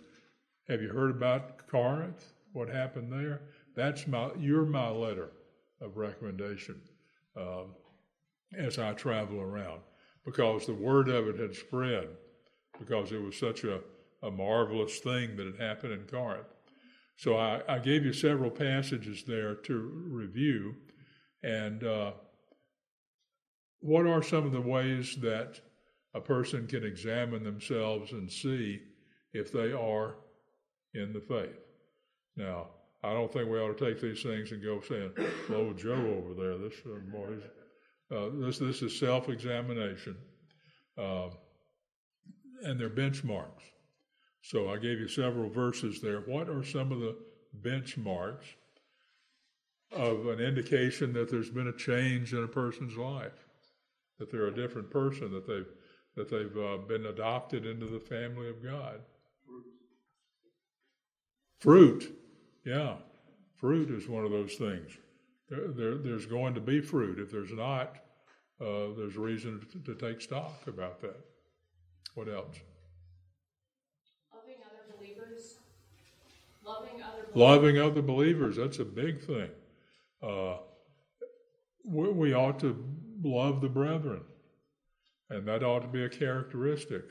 have 0.68 0.82
you 0.82 0.90
heard 0.90 1.12
about 1.12 1.68
Corinth? 1.68 2.34
What 2.54 2.70
happened 2.70 3.12
there? 3.12 3.42
That's 3.76 4.08
my 4.08 4.30
you're 4.40 4.66
my 4.66 4.90
letter 4.90 5.32
of 5.82 5.98
recommendation 5.98 6.80
um, 7.36 7.74
as 8.56 8.78
I 8.78 8.94
travel 8.94 9.42
around 9.42 9.82
because 10.24 10.66
the 10.66 10.74
word 10.74 11.10
of 11.10 11.28
it 11.28 11.40
had 11.40 11.56
spread 11.56 12.10
because 12.80 13.12
it 13.12 13.22
was 13.22 13.36
such 13.36 13.64
a, 13.64 13.82
a 14.24 14.32
marvelous 14.32 15.00
thing 15.00 15.36
that 15.36 15.46
had 15.46 15.60
happened 15.60 15.94
in 15.94 16.06
Corinth. 16.06 16.48
So 17.18 17.38
I, 17.38 17.62
I 17.68 17.80
gave 17.80 18.06
you 18.06 18.14
several 18.14 18.50
passages 18.50 19.24
there 19.28 19.56
to 19.56 19.78
review. 20.10 20.76
And 21.44 21.84
uh, 21.84 22.14
what 23.82 24.08
are 24.08 24.24
some 24.24 24.46
of 24.46 24.52
the 24.52 24.62
ways 24.62 25.18
that 25.22 25.60
a 26.16 26.22
person 26.22 26.68
can 26.68 26.84
examine 26.84 27.44
themselves 27.44 28.14
and 28.14 28.32
see 28.32 28.82
if 29.34 29.52
they 29.52 29.74
are 29.74 30.16
in 30.94 31.14
the 31.14 31.22
faith? 31.22 31.60
Now, 32.36 32.68
I 33.04 33.14
don't 33.14 33.32
think 33.32 33.50
we 33.50 33.60
ought 33.60 33.78
to 33.78 33.86
take 33.86 34.02
these 34.02 34.24
things 34.24 34.52
and 34.52 34.64
go 34.64 34.80
saying, 34.80 35.12
"Slow 35.46 35.74
Joe 35.74 36.24
over 36.24 36.34
there." 36.34 36.58
This 36.58 36.74
uh, 36.86 37.00
boy, 37.12 37.36
uh, 38.16 38.30
this 38.46 38.60
this 38.60 38.82
is 38.82 38.98
self-examination, 38.98 40.16
um, 40.98 41.32
and 42.64 42.80
they're 42.80 42.90
benchmarks. 42.90 43.73
So 44.44 44.70
I 44.70 44.78
gave 44.78 45.00
you 45.00 45.08
several 45.08 45.50
verses 45.50 46.02
there. 46.02 46.20
What 46.20 46.50
are 46.50 46.66
some 46.66 46.92
of 46.92 47.00
the 47.00 47.16
benchmarks 47.62 48.44
of 49.94 50.28
an 50.28 50.42
indication 50.42 51.14
that 51.14 51.32
there's 51.32 51.50
been 51.50 51.70
a 51.70 51.78
change 51.78 52.34
in 52.34 52.44
a 52.44 52.48
person's 52.48 52.98
life, 52.98 53.48
that 54.20 54.30
they're 54.30 54.48
a 54.48 54.56
different 54.56 54.92
person, 54.92 55.32
that 55.32 55.48
they've 55.48 55.68
that 56.16 56.30
they've 56.30 56.58
uh, 56.58 56.78
been 56.88 57.08
adopted 57.08 57.66
into 57.66 57.88
the 57.88 58.00
family 58.00 58.50
of 58.50 58.62
God? 58.62 59.00
Fruit. 61.60 62.14
Yeah, 62.66 62.96
fruit 63.56 63.90
is 63.90 64.08
one 64.08 64.26
of 64.26 64.32
those 64.32 64.56
things. 64.56 64.92
There, 65.50 65.70
there, 65.70 65.96
there's 65.96 66.26
going 66.26 66.54
to 66.54 66.62
be 66.62 66.82
fruit. 66.82 67.18
If 67.18 67.32
there's 67.32 67.52
not, 67.52 67.96
uh, 68.62 68.94
there's 68.96 69.16
reason 69.16 69.66
to, 69.72 69.80
to 69.80 69.96
take 69.96 70.22
stock 70.22 70.68
about 70.68 71.02
that. 71.02 71.20
What 72.14 72.28
else? 72.28 72.58
Loving 76.66 77.02
other 77.04 77.23
believers. 77.23 77.23
Loving 77.36 77.80
other 77.80 78.02
believers. 78.02 78.02
Loving 78.02 78.02
other 78.02 78.02
believers, 78.02 78.56
that's 78.58 78.80
a 78.80 78.86
big 78.86 79.22
thing. 79.26 79.50
Uh, 80.22 80.58
we, 81.84 82.10
we 82.10 82.34
ought 82.34 82.60
to 82.60 82.84
love 83.24 83.62
the 83.62 83.70
brethren, 83.70 84.22
and 85.30 85.48
that 85.48 85.64
ought 85.64 85.80
to 85.80 85.88
be 85.88 86.04
a 86.04 86.10
characteristic 86.10 87.04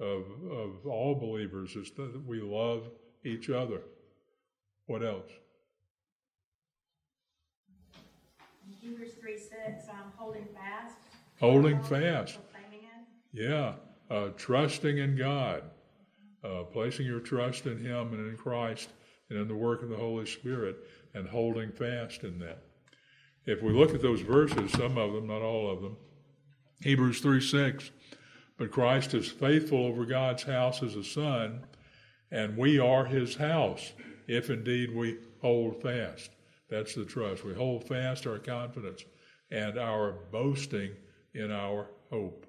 of, 0.00 0.24
of 0.50 0.86
all 0.86 1.14
believers 1.14 1.74
is 1.74 1.90
that 1.96 2.22
we 2.26 2.40
love 2.40 2.88
each 3.24 3.50
other. 3.50 3.80
What 4.86 5.02
else? 5.04 5.30
Hebrews 8.80 9.14
3 9.20 9.38
6, 9.38 9.88
um, 9.88 10.12
holding 10.16 10.46
fast. 10.54 10.96
Holding 11.40 11.82
fast. 11.82 12.38
Yeah, 13.32 13.74
uh, 14.10 14.28
trusting 14.36 14.98
in 14.98 15.16
God, 15.16 15.64
uh, 16.44 16.62
placing 16.72 17.06
your 17.06 17.20
trust 17.20 17.66
in 17.66 17.78
Him 17.78 18.12
and 18.12 18.30
in 18.30 18.36
Christ 18.36 18.88
and 19.28 19.38
in 19.38 19.48
the 19.48 19.54
work 19.54 19.82
of 19.82 19.88
the 19.88 19.96
Holy 19.96 20.26
Spirit, 20.26 20.76
and 21.14 21.28
holding 21.28 21.72
fast 21.72 22.22
in 22.24 22.38
that. 22.38 22.62
If 23.46 23.62
we 23.62 23.72
look 23.72 23.94
at 23.94 24.02
those 24.02 24.20
verses, 24.20 24.72
some 24.72 24.98
of 24.98 25.12
them, 25.12 25.26
not 25.26 25.42
all 25.42 25.70
of 25.70 25.80
them, 25.80 25.96
Hebrews 26.82 27.20
3 27.20 27.40
6, 27.40 27.90
but 28.58 28.70
Christ 28.70 29.14
is 29.14 29.30
faithful 29.30 29.86
over 29.86 30.04
God's 30.04 30.42
house 30.42 30.82
as 30.82 30.96
a 30.96 31.04
son, 31.04 31.64
and 32.30 32.56
we 32.56 32.78
are 32.78 33.04
His 33.04 33.36
house 33.36 33.92
if 34.26 34.50
indeed 34.50 34.94
we 34.94 35.18
hold 35.40 35.80
fast. 35.82 36.30
That's 36.68 36.94
the 36.94 37.04
trust. 37.04 37.44
We 37.44 37.54
hold 37.54 37.86
fast 37.86 38.26
our 38.26 38.38
confidence 38.38 39.04
and 39.50 39.78
our 39.78 40.18
boasting 40.32 40.92
in 41.34 41.50
our 41.50 41.90
hope. 42.10 42.46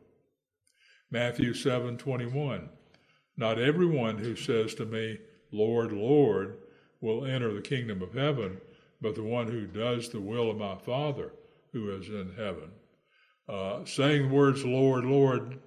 Matthew 1.11 1.53
7:21 1.53 2.69
Not 3.37 3.59
everyone 3.59 4.17
who 4.17 4.35
says 4.35 4.73
to 4.75 4.85
me, 4.85 5.19
Lord, 5.51 5.91
Lord, 5.91 6.57
will 7.01 7.25
enter 7.25 7.53
the 7.53 7.61
kingdom 7.61 8.01
of 8.01 8.13
heaven, 8.13 8.57
but 9.01 9.15
the 9.15 9.23
one 9.23 9.47
who 9.47 9.65
does 9.65 10.09
the 10.09 10.19
will 10.19 10.49
of 10.49 10.57
my 10.57 10.75
Father 10.77 11.31
who 11.71 11.95
is 11.95 12.07
in 12.07 12.33
heaven. 12.37 12.71
Uh, 13.47 13.85
saying 13.85 14.27
the 14.27 14.33
words 14.33 14.65
Lord, 14.65 15.05
Lord 15.05 15.59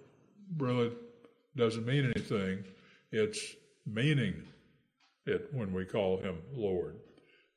really 0.59 0.93
doesn't 1.57 1.87
mean 1.87 2.13
anything. 2.15 2.65
It's 3.13 3.55
meaning 3.87 4.43
it 5.27 5.49
when 5.53 5.73
we 5.73 5.85
call 5.85 6.19
him 6.19 6.39
Lord. 6.55 6.97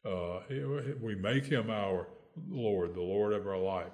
Uh, 0.06 0.40
we 1.02 1.16
make 1.16 1.46
him 1.46 1.70
our 1.70 2.08
Lord, 2.50 2.94
the 2.94 3.02
Lord 3.02 3.34
of 3.34 3.48
our 3.48 3.58
life. 3.58 3.94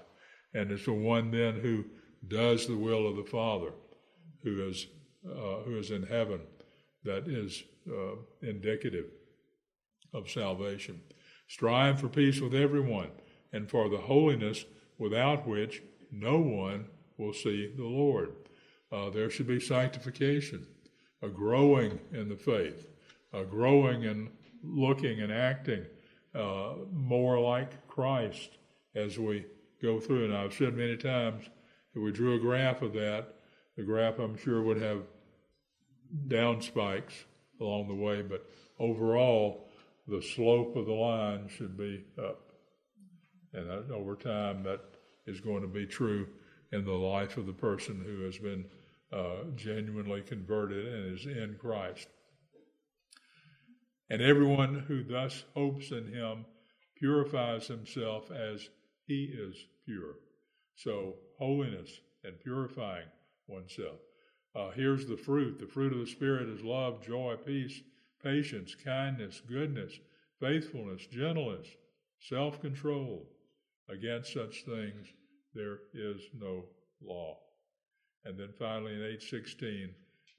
And 0.53 0.71
it's 0.71 0.85
the 0.85 0.93
one 0.93 1.31
then 1.31 1.59
who 1.59 1.85
does 2.27 2.67
the 2.67 2.77
will 2.77 3.07
of 3.07 3.15
the 3.15 3.23
Father, 3.23 3.71
who 4.43 4.67
is, 4.67 4.87
uh, 5.25 5.61
who 5.63 5.77
is 5.77 5.91
in 5.91 6.03
heaven, 6.03 6.41
that 7.03 7.27
is 7.27 7.63
uh, 7.87 8.15
indicative 8.41 9.05
of 10.13 10.29
salvation. 10.29 11.01
Strive 11.47 11.99
for 11.99 12.09
peace 12.09 12.39
with 12.39 12.53
everyone 12.53 13.09
and 13.51 13.69
for 13.69 13.89
the 13.89 13.97
holiness 13.97 14.65
without 14.97 15.47
which 15.47 15.81
no 16.11 16.39
one 16.39 16.85
will 17.17 17.33
see 17.33 17.73
the 17.75 17.83
Lord. 17.83 18.33
Uh, 18.91 19.09
there 19.09 19.29
should 19.29 19.47
be 19.47 19.59
sanctification, 19.59 20.65
a 21.21 21.29
growing 21.29 21.99
in 22.11 22.29
the 22.29 22.35
faith, 22.35 22.87
a 23.33 23.43
growing 23.43 24.05
and 24.05 24.29
looking 24.63 25.21
and 25.21 25.31
acting 25.31 25.85
uh, 26.35 26.73
more 26.91 27.39
like 27.39 27.87
Christ 27.87 28.57
as 28.95 29.17
we 29.17 29.45
go 29.81 29.99
through. 29.99 30.25
And 30.25 30.35
I've 30.35 30.53
said 30.53 30.75
many 30.75 30.97
times, 30.97 31.45
if 31.93 32.01
we 32.01 32.11
drew 32.11 32.35
a 32.35 32.39
graph 32.39 32.81
of 32.81 32.93
that, 32.93 33.35
the 33.77 33.83
graph 33.83 34.19
I'm 34.19 34.37
sure 34.37 34.61
would 34.61 34.81
have 34.81 35.03
down 36.27 36.61
spikes 36.61 37.13
along 37.61 37.87
the 37.87 37.95
way, 37.95 38.21
but 38.21 38.45
overall, 38.79 39.68
the 40.09 40.21
slope 40.21 40.75
of 40.75 40.85
the 40.85 40.93
line 40.93 41.47
should 41.49 41.77
be 41.77 42.03
up. 42.17 42.51
And 43.53 43.69
that, 43.69 43.93
over 43.93 44.15
time, 44.15 44.63
that 44.63 44.81
is 45.25 45.39
going 45.39 45.61
to 45.61 45.67
be 45.67 45.85
true 45.85 46.27
in 46.71 46.85
the 46.85 46.91
life 46.91 47.37
of 47.37 47.45
the 47.45 47.53
person 47.53 48.03
who 48.05 48.23
has 48.25 48.37
been 48.37 48.65
uh, 49.11 49.51
genuinely 49.55 50.21
converted 50.21 50.85
and 50.85 51.17
is 51.17 51.25
in 51.25 51.57
Christ. 51.59 52.07
And 54.09 54.21
everyone 54.21 54.85
who 54.87 55.03
thus 55.03 55.43
hopes 55.55 55.91
in 55.91 56.11
him 56.13 56.45
purifies 56.97 57.67
himself 57.67 58.31
as 58.31 58.67
he 59.05 59.33
is 59.33 59.55
pure. 59.85 60.15
So, 60.75 61.15
holiness 61.37 61.89
and 62.23 62.39
purifying 62.39 63.07
oneself. 63.47 63.97
Uh, 64.55 64.71
here's 64.71 65.05
the 65.05 65.17
fruit 65.17 65.59
the 65.59 65.67
fruit 65.67 65.93
of 65.93 65.99
the 65.99 66.07
Spirit 66.07 66.49
is 66.49 66.63
love, 66.63 67.05
joy, 67.05 67.35
peace, 67.45 67.81
patience, 68.23 68.75
kindness, 68.75 69.41
goodness, 69.47 69.93
faithfulness, 70.39 71.05
gentleness, 71.07 71.67
self 72.19 72.61
control. 72.61 73.27
Against 73.89 74.33
such 74.33 74.65
things 74.65 75.07
there 75.53 75.79
is 75.93 76.21
no 76.37 76.65
law. 77.01 77.37
And 78.25 78.37
then 78.37 78.49
finally 78.57 78.93
in 78.93 78.99
816, 78.99 79.89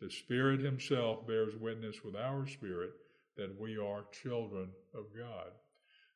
the 0.00 0.10
Spirit 0.10 0.60
Himself 0.60 1.26
bears 1.26 1.54
witness 1.56 1.96
with 2.04 2.14
our 2.14 2.46
spirit 2.46 2.92
that 3.36 3.58
we 3.60 3.76
are 3.76 4.04
children 4.22 4.70
of 4.94 5.06
God. 5.16 5.50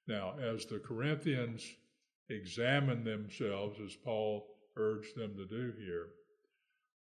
Now, 0.06 0.34
as 0.38 0.66
the 0.66 0.78
Corinthians 0.78 1.64
examine 2.28 3.04
themselves, 3.04 3.78
as 3.84 3.96
Paul 3.96 4.46
urged 4.76 5.16
them 5.16 5.36
to 5.36 5.46
do 5.46 5.72
here, 5.78 6.08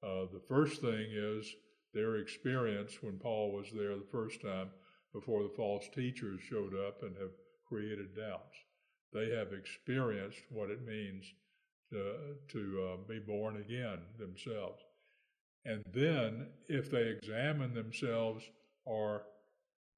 uh, 0.03 0.27
the 0.33 0.42
first 0.48 0.81
thing 0.81 1.07
is 1.11 1.46
their 1.95 2.17
experience 2.17 3.03
when 3.03 3.19
Paul 3.19 3.53
was 3.53 3.67
there 3.75 3.97
the 3.97 4.09
first 4.11 4.41
time 4.41 4.71
before 5.13 5.43
the 5.43 5.55
false 5.57 5.85
teachers 5.95 6.41
showed 6.41 6.75
up 6.75 7.03
and 7.03 7.17
have 7.17 7.33
created 7.67 8.17
doubts. 8.17 8.57
They 9.13 9.31
have 9.31 9.53
experienced 9.53 10.41
what 10.51 10.71
it 10.71 10.87
means 10.87 11.25
to, 11.91 12.15
to 12.49 12.89
uh, 12.89 13.09
be 13.09 13.19
born 13.19 13.57
again 13.59 13.99
themselves. 14.19 14.81
And 15.65 15.85
then, 15.95 16.47
if 16.69 16.91
they 16.91 17.03
examine 17.03 17.75
themselves, 17.75 18.43
are 18.87 19.23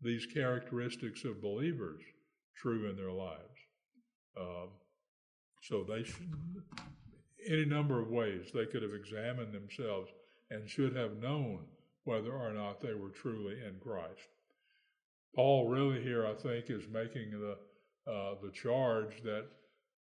these 0.02 0.26
characteristics 0.26 1.24
of 1.24 1.40
believers 1.40 2.02
true 2.56 2.90
in 2.90 2.96
their 2.96 3.12
lives? 3.12 3.40
Um, 4.38 4.68
so 5.62 5.84
they 5.84 6.02
should, 6.02 6.30
any 7.48 7.64
number 7.64 8.02
of 8.02 8.10
ways 8.10 8.50
they 8.52 8.66
could 8.66 8.82
have 8.82 8.92
examined 8.92 9.52
themselves 9.54 10.10
and 10.50 10.68
should 10.68 10.94
have 10.96 11.16
known 11.16 11.60
whether 12.04 12.32
or 12.32 12.52
not 12.52 12.80
they 12.80 12.94
were 12.94 13.10
truly 13.10 13.54
in 13.66 13.76
Christ. 13.80 14.28
Paul 15.34 15.68
really 15.68 16.02
here, 16.02 16.26
I 16.26 16.34
think, 16.34 16.70
is 16.70 16.84
making 16.92 17.30
the 17.30 17.56
uh, 18.10 18.34
the 18.42 18.50
charge 18.52 19.22
that 19.22 19.46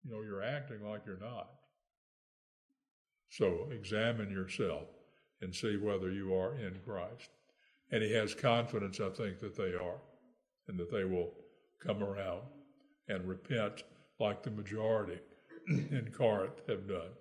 you 0.03 0.11
know 0.11 0.21
you're 0.21 0.43
acting 0.43 0.83
like 0.83 1.01
you're 1.05 1.19
not. 1.19 1.47
So 3.29 3.69
examine 3.71 4.31
yourself 4.31 4.87
and 5.41 5.53
see 5.53 5.77
whether 5.77 6.11
you 6.11 6.33
are 6.33 6.55
in 6.55 6.79
Christ. 6.85 7.29
And 7.91 8.01
he 8.01 8.11
has 8.13 8.33
confidence, 8.33 8.99
I 8.99 9.09
think, 9.09 9.39
that 9.39 9.55
they 9.55 9.73
are, 9.73 10.01
and 10.67 10.79
that 10.79 10.91
they 10.91 11.03
will 11.03 11.33
come 11.85 12.01
around 12.01 12.41
and 13.07 13.27
repent 13.27 13.83
like 14.19 14.41
the 14.41 14.51
majority 14.51 15.19
in 15.67 16.11
Corinth 16.15 16.61
have 16.67 16.87
done. 16.87 17.11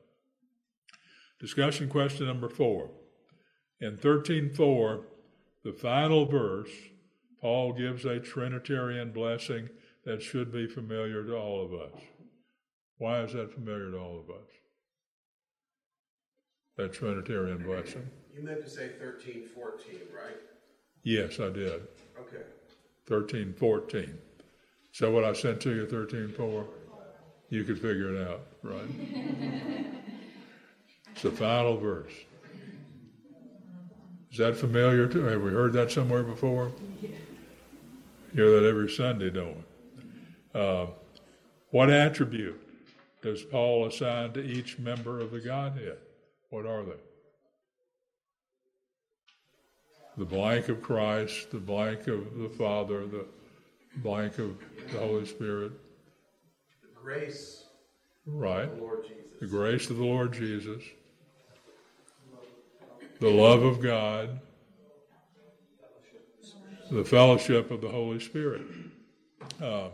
Discussion 1.40 1.88
question 1.88 2.26
number 2.26 2.48
four. 2.48 2.90
In 3.84 3.98
13.4, 3.98 5.02
the 5.62 5.74
final 5.74 6.24
verse, 6.24 6.70
Paul 7.38 7.74
gives 7.74 8.06
a 8.06 8.18
Trinitarian 8.18 9.12
blessing 9.12 9.68
that 10.06 10.22
should 10.22 10.50
be 10.50 10.66
familiar 10.66 11.22
to 11.22 11.36
all 11.36 11.62
of 11.62 11.74
us. 11.74 12.00
Why 12.96 13.20
is 13.24 13.34
that 13.34 13.52
familiar 13.52 13.90
to 13.90 13.98
all 13.98 14.18
of 14.18 14.30
us? 14.30 14.48
That 16.78 16.94
Trinitarian 16.94 17.62
blessing. 17.62 18.08
You 18.34 18.42
meant 18.42 18.64
to 18.64 18.70
say 18.70 18.92
thirteen, 18.98 19.46
fourteen, 19.54 20.00
right? 20.16 20.38
Yes, 21.02 21.38
I 21.38 21.50
did. 21.50 21.82
Okay. 22.18 22.42
13, 23.06 23.52
14. 23.52 24.00
Is 24.00 25.00
that 25.00 25.10
what 25.10 25.24
I 25.24 25.34
sent 25.34 25.60
to 25.60 25.74
you, 25.74 25.86
13.4? 25.86 26.64
You 27.50 27.64
could 27.64 27.82
figure 27.82 28.14
it 28.14 28.26
out, 28.26 28.46
right? 28.62 28.88
it's 31.12 31.20
the 31.20 31.30
final 31.30 31.76
verse. 31.76 32.14
Is 34.34 34.38
that 34.38 34.56
familiar 34.56 35.06
to 35.06 35.22
Have 35.26 35.42
we 35.42 35.52
heard 35.52 35.74
that 35.74 35.92
somewhere 35.92 36.24
before? 36.24 36.72
Hear 38.34 38.50
that 38.50 38.68
every 38.68 38.90
Sunday, 38.90 39.30
don't 39.30 39.58
we? 40.54 40.60
Uh, 40.60 40.86
what 41.70 41.88
attribute 41.88 42.60
does 43.22 43.44
Paul 43.44 43.86
assign 43.86 44.32
to 44.32 44.42
each 44.44 44.76
member 44.80 45.20
of 45.20 45.30
the 45.30 45.38
Godhead? 45.38 45.98
What 46.50 46.66
are 46.66 46.82
they? 46.82 46.96
The 50.18 50.24
blank 50.24 50.68
of 50.68 50.82
Christ, 50.82 51.52
the 51.52 51.58
blank 51.58 52.08
of 52.08 52.36
the 52.36 52.48
Father, 52.48 53.06
the 53.06 53.26
blank 53.98 54.40
of 54.40 54.58
the 54.90 54.98
Holy 54.98 55.26
Spirit. 55.26 55.70
The 56.82 57.00
grace 57.00 57.62
Right. 58.26 58.64
of 58.64 58.74
the 58.78 58.82
Lord 58.82 59.04
Jesus. 59.06 59.38
The 59.38 59.46
grace 59.46 59.90
of 59.90 59.96
the 59.96 60.04
Lord 60.04 60.32
Jesus. 60.32 60.82
The 63.20 63.30
love 63.30 63.62
of 63.62 63.80
God. 63.80 64.40
The 66.90 67.04
fellowship 67.04 67.70
of 67.70 67.80
the 67.80 67.88
Holy 67.88 68.20
Spirit. 68.20 68.62
Uh, 69.62 69.88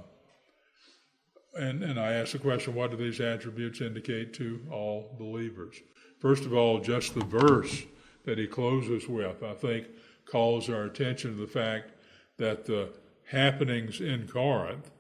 and, 1.59 1.83
and 1.83 1.99
I 2.01 2.13
ask 2.13 2.33
the 2.33 2.39
question 2.39 2.75
what 2.75 2.91
do 2.91 2.97
these 2.97 3.21
attributes 3.21 3.81
indicate 3.81 4.33
to 4.35 4.61
all 4.71 5.15
believers? 5.19 5.77
First 6.19 6.45
of 6.45 6.55
all, 6.55 6.81
just 6.81 7.15
the 7.15 7.25
verse 7.25 7.83
that 8.25 8.39
he 8.39 8.47
closes 8.47 9.09
with, 9.09 9.43
I 9.43 9.55
think, 9.55 9.87
calls 10.25 10.69
our 10.69 10.85
attention 10.85 11.35
to 11.35 11.41
the 11.41 11.47
fact 11.47 11.93
that 12.39 12.65
the 12.65 12.91
happenings 13.25 14.01
in 14.01 14.27
Corinth 14.27 14.91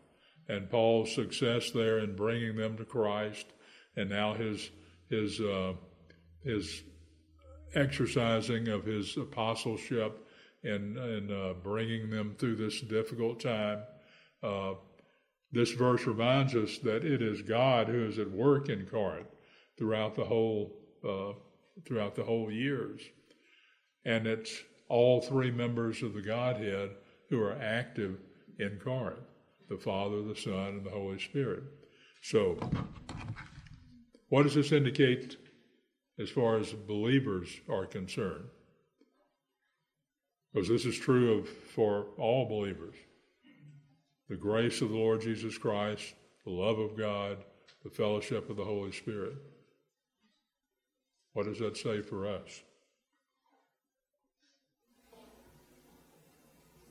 and 0.48 0.70
Paul's 0.70 1.14
success 1.14 1.70
there 1.70 1.98
in 2.00 2.16
bringing 2.16 2.56
them 2.56 2.76
to 2.76 2.84
Christ, 2.84 3.46
and 3.96 4.10
now 4.10 4.34
his 4.34 4.70
his 5.08 5.40
uh, 5.40 5.74
his 6.42 6.82
exercising 7.74 8.68
of 8.68 8.84
his 8.84 9.16
apostleship 9.16 10.26
and 10.62 10.96
and 10.96 11.30
uh, 11.30 11.54
bringing 11.62 12.10
them 12.10 12.34
through 12.38 12.56
this 12.56 12.80
difficult 12.82 13.40
time. 13.40 13.82
Uh, 14.42 14.74
this 15.52 15.72
verse 15.72 16.06
reminds 16.06 16.54
us 16.54 16.78
that 16.78 17.04
it 17.04 17.22
is 17.22 17.42
God 17.42 17.88
who 17.88 18.06
is 18.06 18.18
at 18.18 18.30
work 18.30 18.68
in 18.68 18.86
Corinth 18.86 19.28
throughout 19.78 20.14
the 20.14 20.24
whole 20.24 20.76
uh, 21.06 21.32
throughout 21.86 22.14
the 22.14 22.24
whole 22.24 22.50
years, 22.50 23.00
and 24.04 24.26
it's 24.26 24.52
all 24.88 25.20
three 25.20 25.50
members 25.50 26.02
of 26.02 26.14
the 26.14 26.22
Godhead 26.22 26.90
who 27.28 27.40
are 27.40 27.60
active 27.60 28.18
in 28.58 28.78
Corinth 28.82 29.20
the 29.70 29.78
Father, 29.78 30.22
the 30.22 30.34
Son, 30.34 30.52
and 30.52 30.84
the 30.84 30.90
Holy 30.90 31.18
Spirit. 31.18 31.62
So, 32.22 32.58
what 34.28 34.42
does 34.42 34.54
this 34.54 34.72
indicate 34.72 35.36
as 36.20 36.28
far 36.28 36.58
as 36.58 36.72
believers 36.72 37.48
are 37.68 37.86
concerned? 37.86 38.44
Because 40.52 40.68
this 40.68 40.84
is 40.84 40.98
true 40.98 41.38
of 41.38 41.48
for 41.48 42.06
all 42.18 42.46
believers. 42.46 42.96
The 44.28 44.36
grace 44.36 44.80
of 44.82 44.90
the 44.90 44.96
Lord 44.96 45.22
Jesus 45.22 45.56
Christ, 45.56 46.14
the 46.44 46.50
love 46.50 46.78
of 46.78 46.96
God, 46.96 47.38
the 47.82 47.90
fellowship 47.90 48.50
of 48.50 48.56
the 48.56 48.64
Holy 48.64 48.92
Spirit. 48.92 49.34
What 51.32 51.46
does 51.46 51.58
that 51.60 51.76
say 51.76 52.02
for 52.02 52.26
us? 52.26 52.62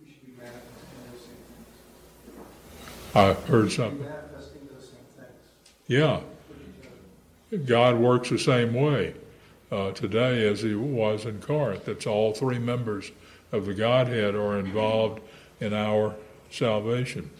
We 0.01 0.11
should 0.11 0.25
be 0.25 0.31
manifesting 0.37 0.63
those 1.11 1.21
same 1.21 1.35
things. 2.33 3.47
I 3.47 3.49
heard 3.49 3.71
something. 3.71 3.99
Manifesting 3.99 4.67
those 4.73 4.85
same 4.85 5.05
things. 5.17 5.29
Yeah. 5.87 6.21
God 7.65 7.97
works 7.97 8.29
the 8.29 8.37
same 8.37 8.73
way 8.73 9.15
uh, 9.71 9.91
today 9.91 10.47
as 10.47 10.61
he 10.61 10.75
was 10.75 11.25
in 11.25 11.41
Corinth. 11.41 11.87
It's 11.87 12.05
all 12.05 12.33
three 12.33 12.59
members 12.59 13.11
of 13.51 13.65
the 13.65 13.73
Godhead 13.73 14.35
are 14.35 14.59
involved 14.59 15.21
in 15.59 15.73
our 15.73 16.15
salvation. 16.51 17.31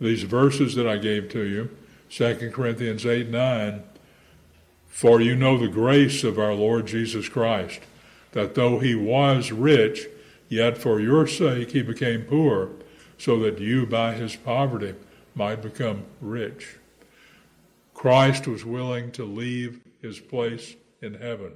These 0.00 0.24
verses 0.24 0.74
that 0.74 0.88
I 0.88 0.96
gave 0.96 1.28
to 1.30 1.42
you, 1.44 1.70
2 2.10 2.50
Corinthians 2.52 3.06
8 3.06 3.28
9, 3.28 3.82
for 4.88 5.20
you 5.20 5.36
know 5.36 5.56
the 5.56 5.68
grace 5.68 6.24
of 6.24 6.38
our 6.38 6.54
Lord 6.54 6.86
Jesus 6.86 7.28
Christ, 7.28 7.80
that 8.32 8.54
though 8.54 8.80
he 8.80 8.94
was 8.94 9.52
rich, 9.52 10.06
yet 10.48 10.78
for 10.78 11.00
your 11.00 11.26
sake 11.26 11.70
he 11.70 11.82
became 11.82 12.22
poor, 12.22 12.70
so 13.18 13.38
that 13.38 13.60
you 13.60 13.86
by 13.86 14.14
his 14.14 14.34
poverty 14.34 14.94
might 15.34 15.62
become 15.62 16.04
rich. 16.20 16.76
Christ 18.04 18.46
was 18.46 18.66
willing 18.66 19.12
to 19.12 19.24
leave 19.24 19.80
his 20.02 20.20
place 20.20 20.76
in 21.00 21.14
heaven. 21.14 21.54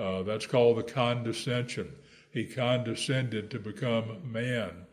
Uh, 0.00 0.22
that's 0.22 0.46
called 0.46 0.78
the 0.78 0.82
condescension. 0.82 1.92
He 2.30 2.46
condescended 2.46 3.50
to 3.50 3.58
become 3.58 4.32
man. 4.32 4.86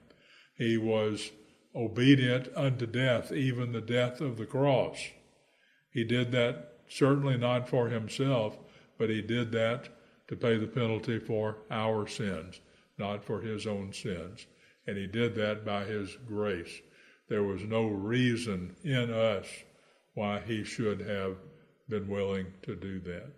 He 0.58 0.76
was 0.76 1.32
obedient 1.74 2.50
unto 2.58 2.86
death, 2.86 3.32
even 3.32 3.72
the 3.72 3.80
death 3.80 4.20
of 4.20 4.36
the 4.36 4.46
cross. 4.46 4.98
He 5.92 6.04
did 6.04 6.34
that 6.34 6.74
certainly 6.90 7.38
not 7.38 7.70
for 7.70 7.88
himself, 7.88 8.58
but 8.98 9.10
he 9.10 9.22
did 9.22 9.50
that 9.54 9.88
to 10.28 10.36
pay 10.36 10.58
the 10.58 10.68
penalty 10.68 11.20
for 11.20 11.60
our 11.72 12.06
sins, 12.06 12.60
not 12.98 13.24
for 13.24 13.40
his 13.40 13.66
own 13.66 13.94
sins. 13.94 14.46
And 14.88 14.98
he 14.98 15.08
did 15.08 15.36
that 15.36 15.64
by 15.64 15.86
his 15.86 16.18
grace. 16.28 16.82
There 17.30 17.44
was 17.44 17.64
no 17.64 17.88
reason 17.88 18.76
in 18.84 19.10
us 19.10 19.48
why 20.14 20.42
he 20.46 20.64
should 20.64 21.02
have 21.02 21.38
been 21.90 22.08
willing 22.08 22.48
to 22.64 22.76
do 22.76 23.00
that. 23.02 23.34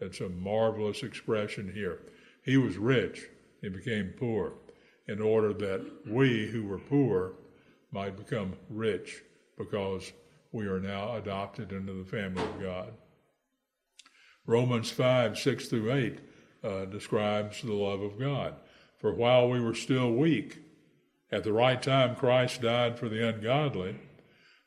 That's 0.00 0.20
a 0.20 0.28
marvelous 0.28 1.02
expression 1.02 1.72
here. 1.72 2.00
He 2.44 2.56
was 2.56 2.76
rich, 2.76 3.28
he 3.60 3.68
became 3.68 4.14
poor, 4.18 4.54
in 5.08 5.20
order 5.20 5.52
that 5.54 5.84
we 6.06 6.46
who 6.48 6.64
were 6.64 6.78
poor 6.78 7.34
might 7.92 8.16
become 8.16 8.54
rich 8.68 9.22
because 9.56 10.12
we 10.52 10.66
are 10.66 10.80
now 10.80 11.16
adopted 11.16 11.72
into 11.72 11.92
the 11.92 12.08
family 12.08 12.42
of 12.42 12.60
God. 12.60 12.92
Romans 14.46 14.90
5 14.90 15.38
6 15.38 15.68
through 15.68 15.92
8 15.92 16.20
uh, 16.62 16.84
describes 16.86 17.62
the 17.62 17.72
love 17.72 18.00
of 18.00 18.18
God. 18.18 18.54
For 18.98 19.12
while 19.12 19.48
we 19.48 19.60
were 19.60 19.74
still 19.74 20.12
weak, 20.12 20.58
at 21.30 21.44
the 21.44 21.52
right 21.52 21.80
time 21.80 22.16
Christ 22.16 22.62
died 22.62 22.98
for 22.98 23.08
the 23.08 23.28
ungodly. 23.28 23.96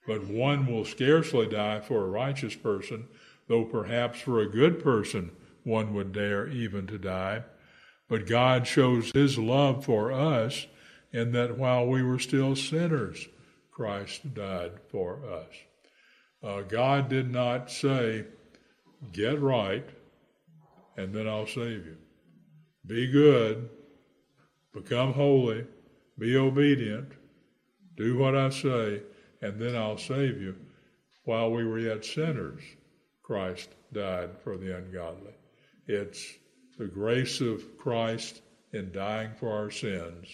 But 0.10 0.26
one 0.26 0.65
will 0.65 0.86
scarcely 0.86 1.45
die 1.45 1.82
for 1.82 2.04
a 2.04 2.10
righteous 2.10 2.56
person, 2.56 3.08
though 3.48 3.63
perhaps 3.63 4.19
for 4.19 4.39
a 4.39 4.50
good 4.50 4.84
person 4.84 5.30
one 5.63 5.93
would 5.93 6.13
dare 6.13 6.48
even 6.48 6.88
to 6.88 6.98
die. 6.98 7.43
But 8.08 8.26
God 8.26 8.65
shows 8.65 9.12
his 9.12 9.38
love 9.38 9.86
for 9.86 10.12
us 10.12 10.65
in 11.13 11.32
that 11.34 11.60
while 11.60 11.86
we 11.86 12.02
were 12.02 12.17
still 12.17 12.56
sinners, 12.56 13.28
Christ 13.69 14.34
died 14.34 14.80
for 14.89 15.19
us. 15.32 15.54
Uh, 16.41 16.62
God 16.62 17.08
did 17.08 17.32
not 17.32 17.69
say, 17.69 18.26
get 19.12 19.39
right, 19.39 19.88
and 20.98 21.13
then 21.13 21.28
I'll 21.28 21.45
save 21.45 21.86
you. 21.86 21.98
Be 22.84 23.06
good, 23.12 23.69
become 24.74 25.13
holy, 25.13 25.67
be 26.17 26.36
obedient, 26.36 27.12
do 27.95 28.17
what 28.17 28.36
I 28.36 28.50
say, 28.50 29.04
and 29.41 29.60
then 29.60 29.75
I'll 29.75 29.97
save 29.97 30.41
you. 30.41 30.56
While 31.25 31.52
we 31.52 31.65
were 31.65 31.80
yet 31.80 32.06
sinners, 32.06 32.62
Christ 33.23 33.69
died 33.93 34.32
for 34.43 34.58
the 34.58 34.75
ungodly. 34.78 35.34
It's 35.88 36.25
the 36.78 36.88
grace 36.88 37.41
of 37.41 37.78
Christ 37.78 38.41
in 38.73 38.91
dying 38.91 39.32
for 39.39 39.52
our 39.52 39.71
sins, 39.71 40.28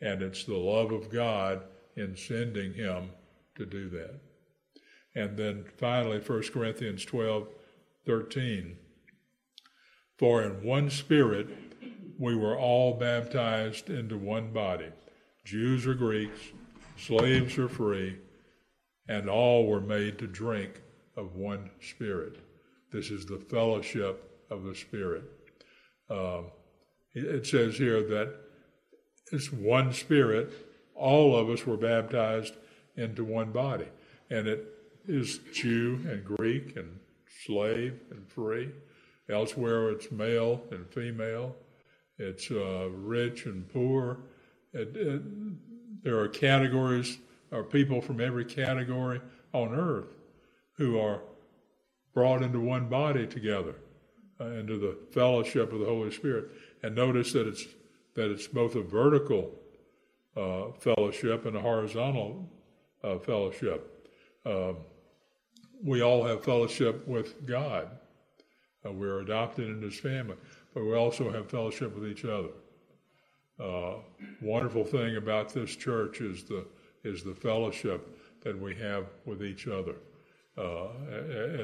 and 0.00 0.22
it's 0.22 0.44
the 0.44 0.56
love 0.56 0.92
of 0.92 1.10
God 1.10 1.62
in 1.96 2.16
sending 2.16 2.74
him 2.74 3.10
to 3.56 3.66
do 3.66 3.88
that. 3.90 4.20
And 5.14 5.36
then 5.36 5.64
finally, 5.78 6.20
1 6.20 6.42
Corinthians 6.52 7.04
12 7.04 7.48
13. 8.06 8.76
For 10.16 10.42
in 10.42 10.64
one 10.64 10.90
spirit 10.90 11.48
we 12.18 12.34
were 12.34 12.58
all 12.58 12.94
baptized 12.94 13.90
into 13.90 14.16
one 14.16 14.52
body, 14.52 14.90
Jews 15.44 15.86
or 15.86 15.94
Greeks, 15.94 16.40
slaves 16.96 17.58
or 17.58 17.68
free, 17.68 18.16
and 19.08 19.28
all 19.28 19.66
were 19.66 19.80
made 19.80 20.18
to 20.18 20.26
drink 20.26 20.82
of 21.16 21.34
one 21.34 21.70
spirit. 21.80 22.36
This 22.92 23.10
is 23.10 23.26
the 23.26 23.38
fellowship 23.38 24.46
of 24.50 24.64
the 24.64 24.74
Spirit. 24.74 25.24
Um, 26.10 26.46
it 27.14 27.46
says 27.46 27.76
here 27.76 28.02
that 28.02 28.34
it's 29.32 29.52
one 29.52 29.92
spirit. 29.92 30.52
All 30.94 31.36
of 31.36 31.50
us 31.50 31.66
were 31.66 31.76
baptized 31.76 32.54
into 32.96 33.24
one 33.24 33.52
body. 33.52 33.88
And 34.30 34.46
it 34.46 34.66
is 35.06 35.40
Jew 35.52 36.00
and 36.08 36.24
Greek 36.24 36.76
and 36.76 36.98
slave 37.44 37.98
and 38.10 38.28
free. 38.28 38.70
Elsewhere, 39.30 39.90
it's 39.90 40.10
male 40.10 40.62
and 40.70 40.86
female. 40.88 41.54
It's 42.18 42.50
uh, 42.50 42.88
rich 42.90 43.46
and 43.46 43.68
poor. 43.72 44.20
It, 44.72 44.96
it, 44.96 45.22
there 46.02 46.18
are 46.18 46.28
categories, 46.28 47.18
or 47.50 47.64
people 47.64 48.00
from 48.00 48.20
every 48.20 48.44
category 48.44 49.20
on 49.52 49.74
earth 49.74 50.14
who 50.76 50.98
are 50.98 51.22
brought 52.14 52.42
into 52.42 52.60
one 52.60 52.88
body 52.88 53.26
together, 53.26 53.74
uh, 54.40 54.46
into 54.46 54.78
the 54.78 54.96
fellowship 55.12 55.72
of 55.72 55.80
the 55.80 55.86
Holy 55.86 56.10
Spirit. 56.10 56.46
And 56.82 56.94
notice 56.94 57.32
that 57.32 57.46
it's 57.46 57.64
that 58.14 58.30
it's 58.32 58.48
both 58.48 58.74
a 58.74 58.82
vertical 58.82 59.52
uh, 60.36 60.72
fellowship 60.80 61.46
and 61.46 61.56
a 61.56 61.60
horizontal 61.60 62.50
uh, 63.04 63.18
fellowship. 63.18 64.08
Um, 64.44 64.78
we 65.84 66.02
all 66.02 66.24
have 66.24 66.42
fellowship 66.44 67.06
with 67.06 67.46
God. 67.46 67.88
Uh, 68.84 68.92
we're 68.92 69.20
adopted 69.20 69.68
into 69.68 69.86
His 69.86 70.00
family, 70.00 70.36
but 70.74 70.84
we 70.84 70.94
also 70.94 71.30
have 71.30 71.48
fellowship 71.48 71.96
with 71.96 72.10
each 72.10 72.24
other. 72.24 72.48
Uh, 73.60 73.98
wonderful 74.40 74.84
thing 74.84 75.16
about 75.16 75.52
this 75.52 75.74
church 75.76 76.20
is 76.20 76.44
the 76.44 76.64
is 77.08 77.22
the 77.22 77.34
fellowship 77.34 78.18
that 78.42 78.58
we 78.60 78.74
have 78.76 79.06
with 79.24 79.42
each 79.42 79.66
other 79.66 79.96
uh, 80.56 80.88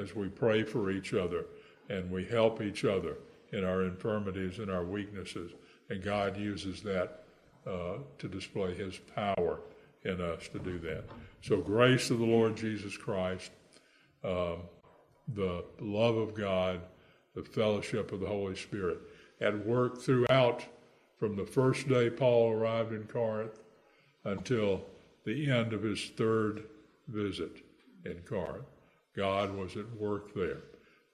as 0.01 0.15
we 0.15 0.29
pray 0.29 0.63
for 0.63 0.91
each 0.91 1.15
other 1.15 1.47
and 1.89 2.11
we 2.11 2.25
help 2.25 2.63
each 2.63 2.85
other 2.85 3.17
in 3.53 3.65
our 3.65 3.83
infirmities 3.83 4.59
and 4.59 4.71
our 4.71 4.85
weaknesses. 4.85 5.53
And 5.91 6.03
God 6.03 6.37
uses 6.37 6.83
that 6.83 7.25
uh, 7.67 7.99
to 8.19 8.29
display 8.29 8.75
His 8.75 8.99
power 9.15 9.61
in 10.05 10.21
us 10.21 10.49
to 10.49 10.59
do 10.59 10.79
that. 10.81 11.05
So, 11.43 11.59
grace 11.59 12.11
of 12.11 12.19
the 12.19 12.25
Lord 12.25 12.57
Jesus 12.57 12.97
Christ, 12.97 13.51
uh, 14.23 14.57
the 15.35 15.65
love 15.81 16.17
of 16.17 16.35
God, 16.35 16.81
the 17.35 17.43
fellowship 17.43 18.13
of 18.13 18.21
the 18.21 18.27
Holy 18.27 18.57
Spirit 18.57 18.99
at 19.41 19.67
work 19.67 20.01
throughout 20.01 20.65
from 21.19 21.37
the 21.37 21.47
first 21.47 21.89
day 21.89 22.11
Paul 22.11 22.53
arrived 22.53 22.93
in 22.93 23.05
Corinth 23.05 23.61
until 24.25 24.85
the 25.25 25.51
end 25.51 25.73
of 25.73 25.83
his 25.83 26.11
third 26.17 26.65
visit 27.09 27.65
in 28.05 28.19
Corinth. 28.27 28.65
God 29.17 29.55
was 29.57 29.77
at 29.77 29.91
work 29.97 30.35
there. 30.35 30.59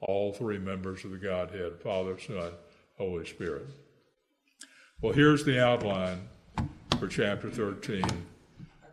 All 0.00 0.32
three 0.32 0.58
members 0.58 1.04
of 1.04 1.10
the 1.10 1.18
Godhead 1.18 1.80
Father, 1.82 2.18
Son, 2.18 2.52
Holy 2.96 3.26
Spirit. 3.26 3.66
Well, 5.00 5.12
here's 5.12 5.44
the 5.44 5.62
outline 5.64 6.28
for 6.98 7.08
chapter 7.08 7.50
13. 7.50 8.02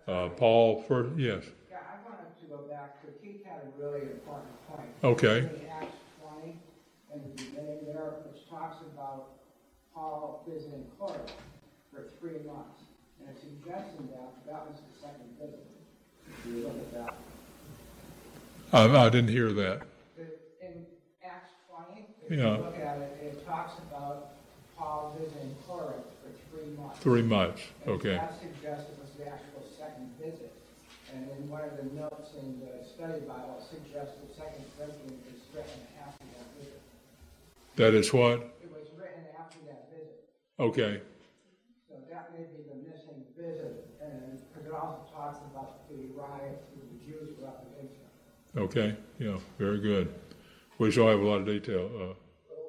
Uh, 0.08 0.30
Paul, 0.30 0.84
for, 0.84 1.10
yes. 1.18 1.44
Yeah, 1.70 1.78
I 1.80 2.10
wanted 2.10 2.40
to 2.40 2.46
go 2.48 2.58
back 2.70 3.02
to, 3.02 3.08
Keith 3.22 3.44
had 3.46 3.62
a 3.64 3.82
really 3.82 4.02
important 4.02 4.68
point. 4.70 4.90
Okay. 5.04 5.40
In 5.40 5.68
Acts 5.70 5.96
twenty, 6.22 6.56
in 7.14 7.22
the 7.22 7.44
beginning 7.44 7.86
there, 7.86 8.14
which 8.32 8.48
talks 8.50 8.78
about 8.94 9.28
Paul 9.94 10.46
visiting 10.48 10.86
Corinth 10.98 11.34
for 11.92 12.06
three 12.20 12.40
months. 12.46 12.77
That 13.70 14.66
was 14.66 14.80
the 14.80 15.02
second 15.02 15.28
visit. 15.40 15.66
If 16.28 16.46
you 16.46 16.64
look 16.64 16.78
at 16.78 16.94
that. 16.94 17.14
I, 18.72 19.06
I 19.06 19.10
didn't 19.10 19.30
hear 19.30 19.52
that. 19.54 19.82
In 20.62 20.86
Acts 21.24 21.52
twenty, 21.70 22.06
if 22.26 22.32
Yeah. 22.32 22.58
you 22.58 22.64
look 22.64 22.78
at 22.80 22.98
it, 23.00 23.18
it 23.22 23.46
talks 23.46 23.74
about 23.90 24.30
Paul 24.78 25.16
visiting 25.20 25.56
Corinth 25.68 26.06
for 26.24 26.32
three 26.56 26.76
months. 26.78 27.00
Three 27.00 27.22
months. 27.22 27.62
And 27.86 27.96
Okay. 27.96 28.16
That 28.16 28.40
suggests 28.40 28.90
it 28.90 28.98
was 29.00 29.12
the 29.18 29.28
actual 29.28 29.64
second 29.78 30.12
visit. 30.20 30.54
And 31.14 31.30
in 31.32 31.50
one 31.50 31.64
of 31.64 31.76
the 31.78 31.84
notes 31.96 32.32
in 32.40 32.60
the 32.60 32.84
study 32.88 33.20
Bible 33.22 33.64
suggests 33.70 34.16
the 34.28 34.34
second 34.36 34.64
Corinthians 34.78 35.24
is 35.28 35.42
written 35.56 35.80
after 36.06 36.24
that 36.24 36.48
visit. 36.60 36.82
That 37.76 37.94
is 37.94 38.14
what? 38.14 38.40
It 38.64 38.72
was 38.72 38.88
written 39.00 39.24
after 39.40 39.60
that 39.68 39.88
visit. 39.92 40.24
Okay. 40.60 41.02
So 41.88 41.96
that 42.12 42.32
may 42.36 42.44
be 42.44 42.68
the 42.68 42.76
missing 42.84 43.24
visit, 43.40 43.88
and, 44.04 44.36
because 44.52 44.67
it 44.67 44.67
also 44.78 45.02
talks 45.14 45.40
about 45.52 45.90
the 45.90 46.08
riots 46.16 46.64
that 46.76 46.86
the 46.92 47.00
Jews 47.06 47.36
were 47.40 47.48
up 47.48 47.66
against 47.74 47.96
them. 48.00 48.64
Okay. 48.64 48.96
Yeah. 49.20 49.38
Very 49.58 49.80
good. 49.80 50.14
We 50.78 50.92
shall 50.92 51.08
have 51.08 51.20
a 51.20 51.26
lot 51.28 51.42
of 51.42 51.46
detail. 51.46 51.90
Uh, 52.00 52.14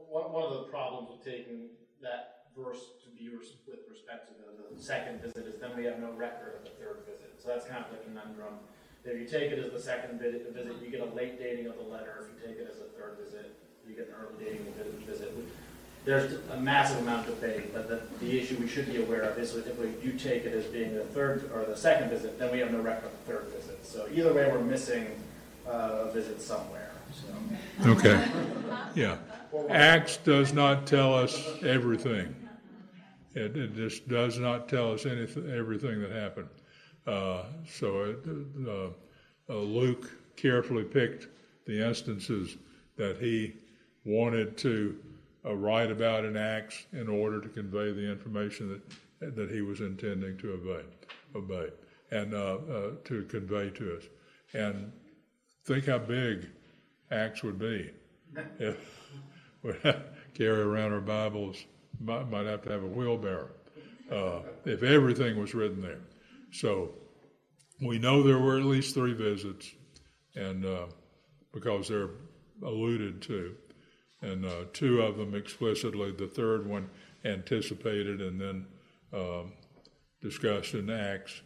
One, 0.09 0.33
one 0.33 0.43
of 0.45 0.53
the 0.55 0.65
problems 0.73 1.09
with 1.13 1.23
taking 1.25 1.69
that 2.01 2.49
verse 2.57 2.97
to 3.05 3.09
be 3.13 3.29
res- 3.29 3.61
with 3.69 3.85
respect 3.91 4.29
to 4.29 4.33
the, 4.41 4.75
the 4.75 4.83
second 4.83 5.21
visit 5.21 5.45
is 5.47 5.61
then 5.61 5.77
we 5.77 5.85
have 5.85 5.99
no 6.01 6.11
record 6.13 6.57
of 6.57 6.65
the 6.65 6.73
third 6.81 7.05
visit. 7.05 7.37
So 7.39 7.49
that's 7.53 7.67
kind 7.69 7.85
of 7.85 7.91
the 7.93 8.01
conundrum. 8.05 8.65
If 9.05 9.17
you 9.17 9.27
take 9.29 9.53
it 9.53 9.59
as 9.61 9.71
the 9.73 9.81
second 9.81 10.19
visit, 10.21 10.49
visit, 10.53 10.73
you 10.83 10.91
get 10.91 11.01
a 11.01 11.13
late 11.15 11.39
dating 11.39 11.67
of 11.67 11.77
the 11.77 11.85
letter. 11.85 12.25
If 12.25 12.33
you 12.33 12.37
take 12.49 12.59
it 12.59 12.69
as 12.71 12.81
a 12.81 12.89
third 12.97 13.17
visit, 13.23 13.53
you 13.87 13.95
get 13.95 14.09
an 14.09 14.15
early 14.21 14.37
dating 14.43 14.67
of 14.69 14.77
the 14.77 14.85
visit. 15.07 15.33
There's 16.09 16.39
a 16.55 16.57
massive 16.57 17.01
amount 17.01 17.29
of 17.29 17.39
debate, 17.39 17.75
but 17.75 17.87
the, 17.87 18.01
the 18.25 18.41
issue 18.41 18.57
we 18.57 18.67
should 18.67 18.87
be 18.87 18.97
aware 18.97 19.21
of 19.21 19.39
is 19.39 19.55
if 19.55 19.79
we 19.79 19.89
do 20.03 20.17
take 20.17 20.47
it 20.47 20.55
as 20.55 20.65
being 20.65 20.95
the 20.95 21.05
third 21.05 21.51
or 21.53 21.67
the 21.67 21.77
second 21.77 22.09
visit, 22.09 22.39
then 22.39 22.51
we 22.51 22.61
have 22.61 22.73
no 22.73 22.81
record 22.81 23.05
of 23.05 23.27
the 23.27 23.33
third 23.35 23.49
visit. 23.49 23.85
So 23.85 24.09
either 24.11 24.33
way, 24.33 24.51
we're 24.51 24.61
missing 24.61 25.07
uh, 25.67 26.07
a 26.07 26.13
visit 26.13 26.41
somewhere. 26.41 26.93
So. 27.13 27.91
okay. 27.91 28.27
Yeah. 28.95 29.19
Acts 29.69 30.17
does 30.17 30.55
not 30.55 30.87
tell 30.87 31.13
us 31.13 31.47
everything. 31.63 32.35
It, 33.35 33.55
it 33.55 33.75
just 33.75 34.09
does 34.09 34.39
not 34.39 34.67
tell 34.67 34.95
us 34.95 35.05
anything, 35.05 35.51
everything 35.51 36.01
that 36.01 36.13
happened. 36.13 36.49
Uh, 37.07 37.43
so 37.71 38.05
it, 38.05 38.19
uh, 38.67 39.53
uh, 39.53 39.59
Luke 39.59 40.11
carefully 40.37 40.85
picked 40.85 41.29
the 41.67 41.87
instances 41.87 42.57
that 42.97 43.19
he 43.19 43.53
wanted 44.07 44.57
to 44.57 44.99
uh, 45.45 45.55
write 45.55 45.91
about 45.91 46.25
in 46.25 46.37
Acts 46.37 46.87
in 46.93 47.09
order 47.09 47.41
to 47.41 47.49
convey 47.49 47.93
the 47.93 48.11
information 48.11 48.69
that 48.69 49.37
that 49.37 49.51
he 49.51 49.63
was 49.63 49.81
intending 49.81 50.37
to 50.39 50.53
obey, 50.53 50.85
obey, 51.35 51.69
and 52.11 52.35
uh, 52.35 52.59
uh, 52.71 52.91
to 53.05 53.25
convey 53.25 53.71
to 53.71 53.97
us. 53.97 54.05
And 54.55 54.93
think 55.65 55.87
how 55.87 55.99
big 55.99 56.49
Acts 57.11 57.43
would 57.43 57.59
be 57.59 57.91
if 58.59 58.77
we 59.63 59.73
carry 60.35 60.61
around 60.61 60.93
our 60.93 61.01
Bibles. 61.01 61.65
Might, 62.01 62.31
might 62.31 62.47
have 62.47 62.63
to 62.63 62.71
have 62.71 62.85
a 62.85 62.87
wheelbarrow 62.87 63.49
uh, 64.11 64.41
if 64.65 64.85
everything 64.85 65.39
was 65.39 65.53
written 65.53 65.83
there. 65.83 66.01
So 66.53 66.91
we 67.81 67.99
know 67.99 68.23
there 68.23 68.39
were 68.39 68.57
at 68.57 68.65
least 68.65 68.95
three 68.95 69.15
visits, 69.15 69.73
and 70.37 70.65
uh, 70.65 70.87
because 71.53 71.89
they're 71.89 72.11
alluded 72.63 73.21
to, 73.23 73.57
and 74.23 74.45
uh, 74.45 74.65
two 74.73 75.01
of 75.01 75.17
them 75.17 75.35
explicitly, 75.35 76.13
the 76.13 76.27
third 76.27 76.67
one 76.67 76.89
anticipated 77.25 78.21
and 78.21 78.41
then 78.41 78.67
um, 79.13 79.53
discussed 80.21 80.75
in 80.75 80.91
Acts, 80.91 81.41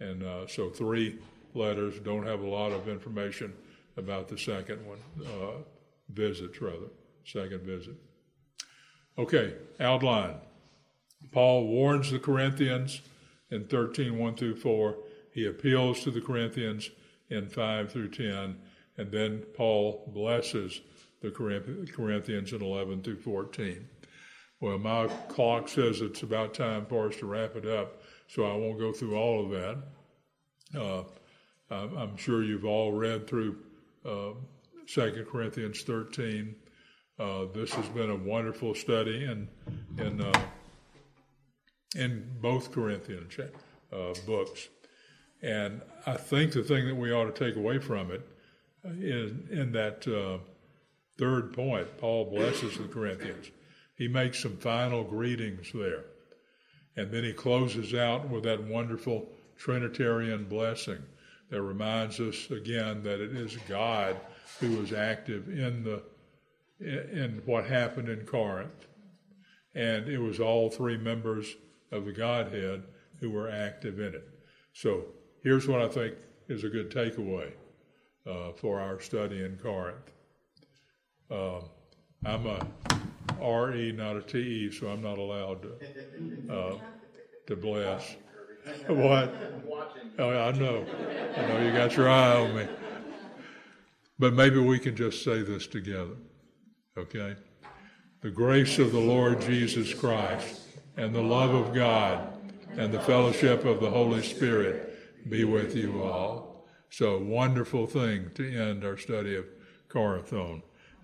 and 0.00 0.22
uh, 0.22 0.46
so 0.46 0.70
three 0.70 1.18
letters 1.54 1.98
don't 2.00 2.26
have 2.26 2.40
a 2.40 2.46
lot 2.46 2.72
of 2.72 2.88
information 2.88 3.52
about 3.96 4.28
the 4.28 4.38
second 4.38 4.86
one, 4.86 4.98
uh, 5.26 5.62
visits 6.10 6.60
rather, 6.60 6.90
second 7.24 7.62
visit. 7.62 7.94
Okay, 9.18 9.54
outline. 9.80 10.36
Paul 11.32 11.66
warns 11.66 12.10
the 12.10 12.18
Corinthians 12.18 13.00
in 13.50 13.66
13, 13.66 14.16
1 14.16 14.36
through 14.36 14.56
4 14.56 14.96
he 15.32 15.46
appeals 15.46 16.00
to 16.02 16.10
the 16.10 16.20
Corinthians 16.20 16.90
in 17.30 17.48
5 17.48 17.92
through 17.92 18.10
10, 18.10 18.56
and 18.96 19.12
then 19.12 19.44
Paul 19.54 20.10
blesses 20.12 20.80
the 21.20 21.30
Corinthians 21.30 22.52
in 22.52 22.62
11 22.62 23.02
through 23.02 23.20
14. 23.20 23.88
Well, 24.60 24.78
my 24.78 25.06
clock 25.28 25.68
says 25.68 26.00
it's 26.00 26.22
about 26.22 26.54
time 26.54 26.86
for 26.86 27.08
us 27.08 27.16
to 27.16 27.26
wrap 27.26 27.54
it 27.56 27.66
up, 27.66 28.02
so 28.26 28.44
I 28.44 28.56
won't 28.56 28.78
go 28.78 28.92
through 28.92 29.16
all 29.16 29.44
of 29.44 29.50
that. 29.50 29.78
Uh, 30.78 31.04
I'm 31.70 32.16
sure 32.16 32.42
you've 32.42 32.64
all 32.64 32.92
read 32.92 33.26
through 33.28 33.58
uh, 34.04 34.32
2 34.86 35.26
Corinthians 35.30 35.82
13. 35.82 36.54
Uh, 37.18 37.46
this 37.52 37.72
has 37.74 37.86
been 37.88 38.10
a 38.10 38.16
wonderful 38.16 38.74
study 38.74 39.24
in, 39.24 39.48
in, 39.98 40.20
uh, 40.20 40.40
in 41.96 42.28
both 42.40 42.72
Corinthian 42.72 43.28
uh, 43.92 44.14
books. 44.26 44.68
And 45.42 45.82
I 46.06 46.14
think 46.14 46.52
the 46.52 46.62
thing 46.62 46.86
that 46.86 46.94
we 46.94 47.12
ought 47.12 47.34
to 47.34 47.44
take 47.44 47.56
away 47.56 47.78
from 47.78 48.10
it 48.10 48.26
is 48.84 49.32
in 49.50 49.72
that 49.72 50.06
uh, 50.08 50.38
third 51.18 51.52
point, 51.52 51.98
Paul 51.98 52.30
blesses 52.30 52.78
the 52.78 52.84
Corinthians. 52.84 53.50
He 53.96 54.08
makes 54.08 54.40
some 54.40 54.56
final 54.56 55.02
greetings 55.02 55.70
there. 55.74 56.04
And 56.96 57.10
then 57.10 57.24
he 57.24 57.32
closes 57.32 57.94
out 57.94 58.28
with 58.28 58.44
that 58.44 58.62
wonderful 58.62 59.28
Trinitarian 59.56 60.44
blessing 60.44 61.02
that 61.50 61.62
reminds 61.62 62.20
us 62.20 62.50
again 62.50 63.02
that 63.02 63.20
it 63.20 63.36
is 63.36 63.56
God 63.68 64.16
who 64.60 64.76
was 64.76 64.92
active 64.92 65.48
in 65.48 65.84
the 65.84 66.02
in 66.80 67.42
what 67.44 67.64
happened 67.64 68.08
in 68.08 68.24
Corinth. 68.24 68.86
And 69.74 70.08
it 70.08 70.18
was 70.18 70.38
all 70.38 70.70
three 70.70 70.96
members 70.96 71.56
of 71.90 72.04
the 72.04 72.12
Godhead 72.12 72.84
who 73.20 73.30
were 73.30 73.50
active 73.50 73.98
in 73.98 74.14
it. 74.14 74.28
So 74.72 75.06
here's 75.42 75.66
what 75.66 75.82
I 75.82 75.88
think 75.88 76.14
is 76.48 76.62
a 76.62 76.68
good 76.68 76.90
takeaway 76.90 77.50
uh, 78.26 78.52
for 78.52 78.80
our 78.80 79.00
study 79.00 79.44
in 79.44 79.56
Corinth. 79.56 80.12
Um, 81.30 81.62
I'm 82.24 82.46
a 82.46 82.66
RE, 83.40 83.92
not 83.92 84.16
a 84.16 84.22
TE, 84.22 84.70
so 84.72 84.88
I'm 84.88 85.02
not 85.02 85.18
allowed 85.18 85.62
to, 85.62 86.52
uh, 86.52 86.78
to 87.46 87.56
bless. 87.56 88.16
What? 88.86 89.34
Oh, 90.18 90.28
I 90.28 90.52
know. 90.52 90.84
I 91.36 91.46
know 91.46 91.62
you 91.62 91.72
got 91.72 91.96
your 91.96 92.10
eye 92.10 92.36
on 92.36 92.54
me. 92.54 92.66
But 94.18 94.34
maybe 94.34 94.58
we 94.58 94.78
can 94.78 94.94
just 94.94 95.24
say 95.24 95.42
this 95.42 95.66
together, 95.66 96.16
okay? 96.98 97.36
The 98.20 98.30
grace 98.30 98.78
of 98.78 98.92
the 98.92 98.98
Lord 98.98 99.40
Jesus 99.40 99.94
Christ 99.94 100.60
and 100.98 101.14
the 101.14 101.22
love 101.22 101.54
of 101.54 101.72
God 101.72 102.28
and 102.76 102.92
the 102.92 103.00
fellowship 103.00 103.64
of 103.64 103.80
the 103.80 103.90
Holy 103.90 104.22
Spirit 104.22 105.30
be 105.30 105.44
with 105.44 105.74
you 105.74 106.02
all. 106.02 106.66
So, 106.90 107.18
wonderful 107.18 107.86
thing 107.86 108.30
to 108.34 108.54
end 108.54 108.84
our 108.84 108.96
study 108.96 109.36
of 109.36 109.46
Corinth. 109.88 110.32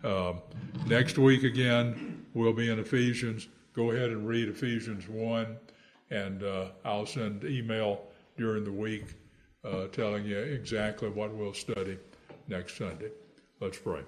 Um, 0.04 0.42
next 0.86 1.16
week 1.16 1.44
again, 1.44 2.26
we'll 2.34 2.52
be 2.52 2.70
in 2.70 2.78
Ephesians. 2.78 3.48
Go 3.72 3.90
ahead 3.92 4.10
and 4.10 4.28
read 4.28 4.48
Ephesians 4.48 5.08
1, 5.08 5.56
and 6.10 6.42
uh, 6.42 6.66
I'll 6.84 7.06
send 7.06 7.44
email 7.44 8.02
during 8.36 8.64
the 8.64 8.72
week 8.72 9.06
uh, 9.64 9.86
telling 9.86 10.26
you 10.26 10.38
exactly 10.38 11.08
what 11.08 11.32
we'll 11.32 11.54
study 11.54 11.96
next 12.48 12.76
Sunday. 12.76 13.10
Let's 13.60 13.78
pray. 13.78 14.02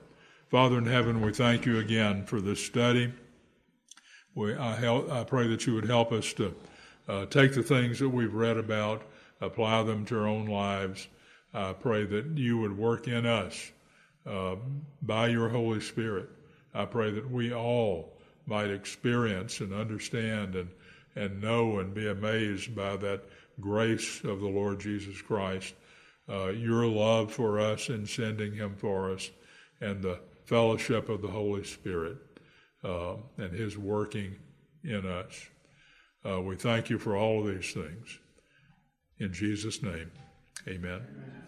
Father 0.50 0.76
in 0.76 0.84
heaven, 0.84 1.22
we 1.22 1.32
thank 1.32 1.64
you 1.64 1.78
again 1.78 2.26
for 2.26 2.42
this 2.42 2.62
study. 2.62 3.10
We, 4.34 4.54
I, 4.54 4.76
help, 4.76 5.10
I 5.10 5.24
pray 5.24 5.48
that 5.48 5.66
you 5.66 5.74
would 5.76 5.86
help 5.86 6.12
us 6.12 6.34
to 6.34 6.54
uh, 7.08 7.24
take 7.26 7.54
the 7.54 7.62
things 7.62 8.00
that 8.00 8.10
we've 8.10 8.34
read 8.34 8.58
about, 8.58 9.00
apply 9.40 9.82
them 9.84 10.04
to 10.06 10.18
our 10.20 10.26
own 10.26 10.44
lives. 10.44 11.08
I 11.54 11.72
pray 11.72 12.04
that 12.04 12.36
you 12.36 12.58
would 12.58 12.76
work 12.76 13.08
in 13.08 13.24
us 13.24 13.72
uh, 14.26 14.56
by 15.02 15.28
your 15.28 15.48
Holy 15.48 15.80
Spirit. 15.80 16.28
I 16.74 16.84
pray 16.84 17.10
that 17.12 17.30
we 17.30 17.54
all 17.54 18.16
might 18.46 18.70
experience 18.70 19.60
and 19.60 19.72
understand 19.72 20.54
and, 20.54 20.68
and 21.14 21.40
know 21.40 21.78
and 21.78 21.94
be 21.94 22.08
amazed 22.08 22.74
by 22.74 22.96
that 22.96 23.22
grace 23.60 24.22
of 24.24 24.40
the 24.40 24.48
Lord 24.48 24.80
Jesus 24.80 25.20
Christ, 25.22 25.74
uh, 26.28 26.48
your 26.48 26.86
love 26.86 27.32
for 27.32 27.58
us 27.58 27.88
in 27.88 28.06
sending 28.06 28.54
him 28.54 28.74
for 28.76 29.12
us, 29.12 29.30
and 29.80 30.02
the 30.02 30.20
fellowship 30.44 31.08
of 31.08 31.22
the 31.22 31.28
Holy 31.28 31.64
Spirit 31.64 32.18
uh, 32.84 33.14
and 33.38 33.52
his 33.52 33.76
working 33.76 34.36
in 34.84 35.06
us. 35.06 35.46
Uh, 36.24 36.40
we 36.40 36.56
thank 36.56 36.90
you 36.90 36.98
for 36.98 37.16
all 37.16 37.40
of 37.40 37.54
these 37.54 37.72
things. 37.72 38.18
In 39.18 39.32
Jesus' 39.32 39.82
name, 39.82 40.10
amen. 40.68 41.45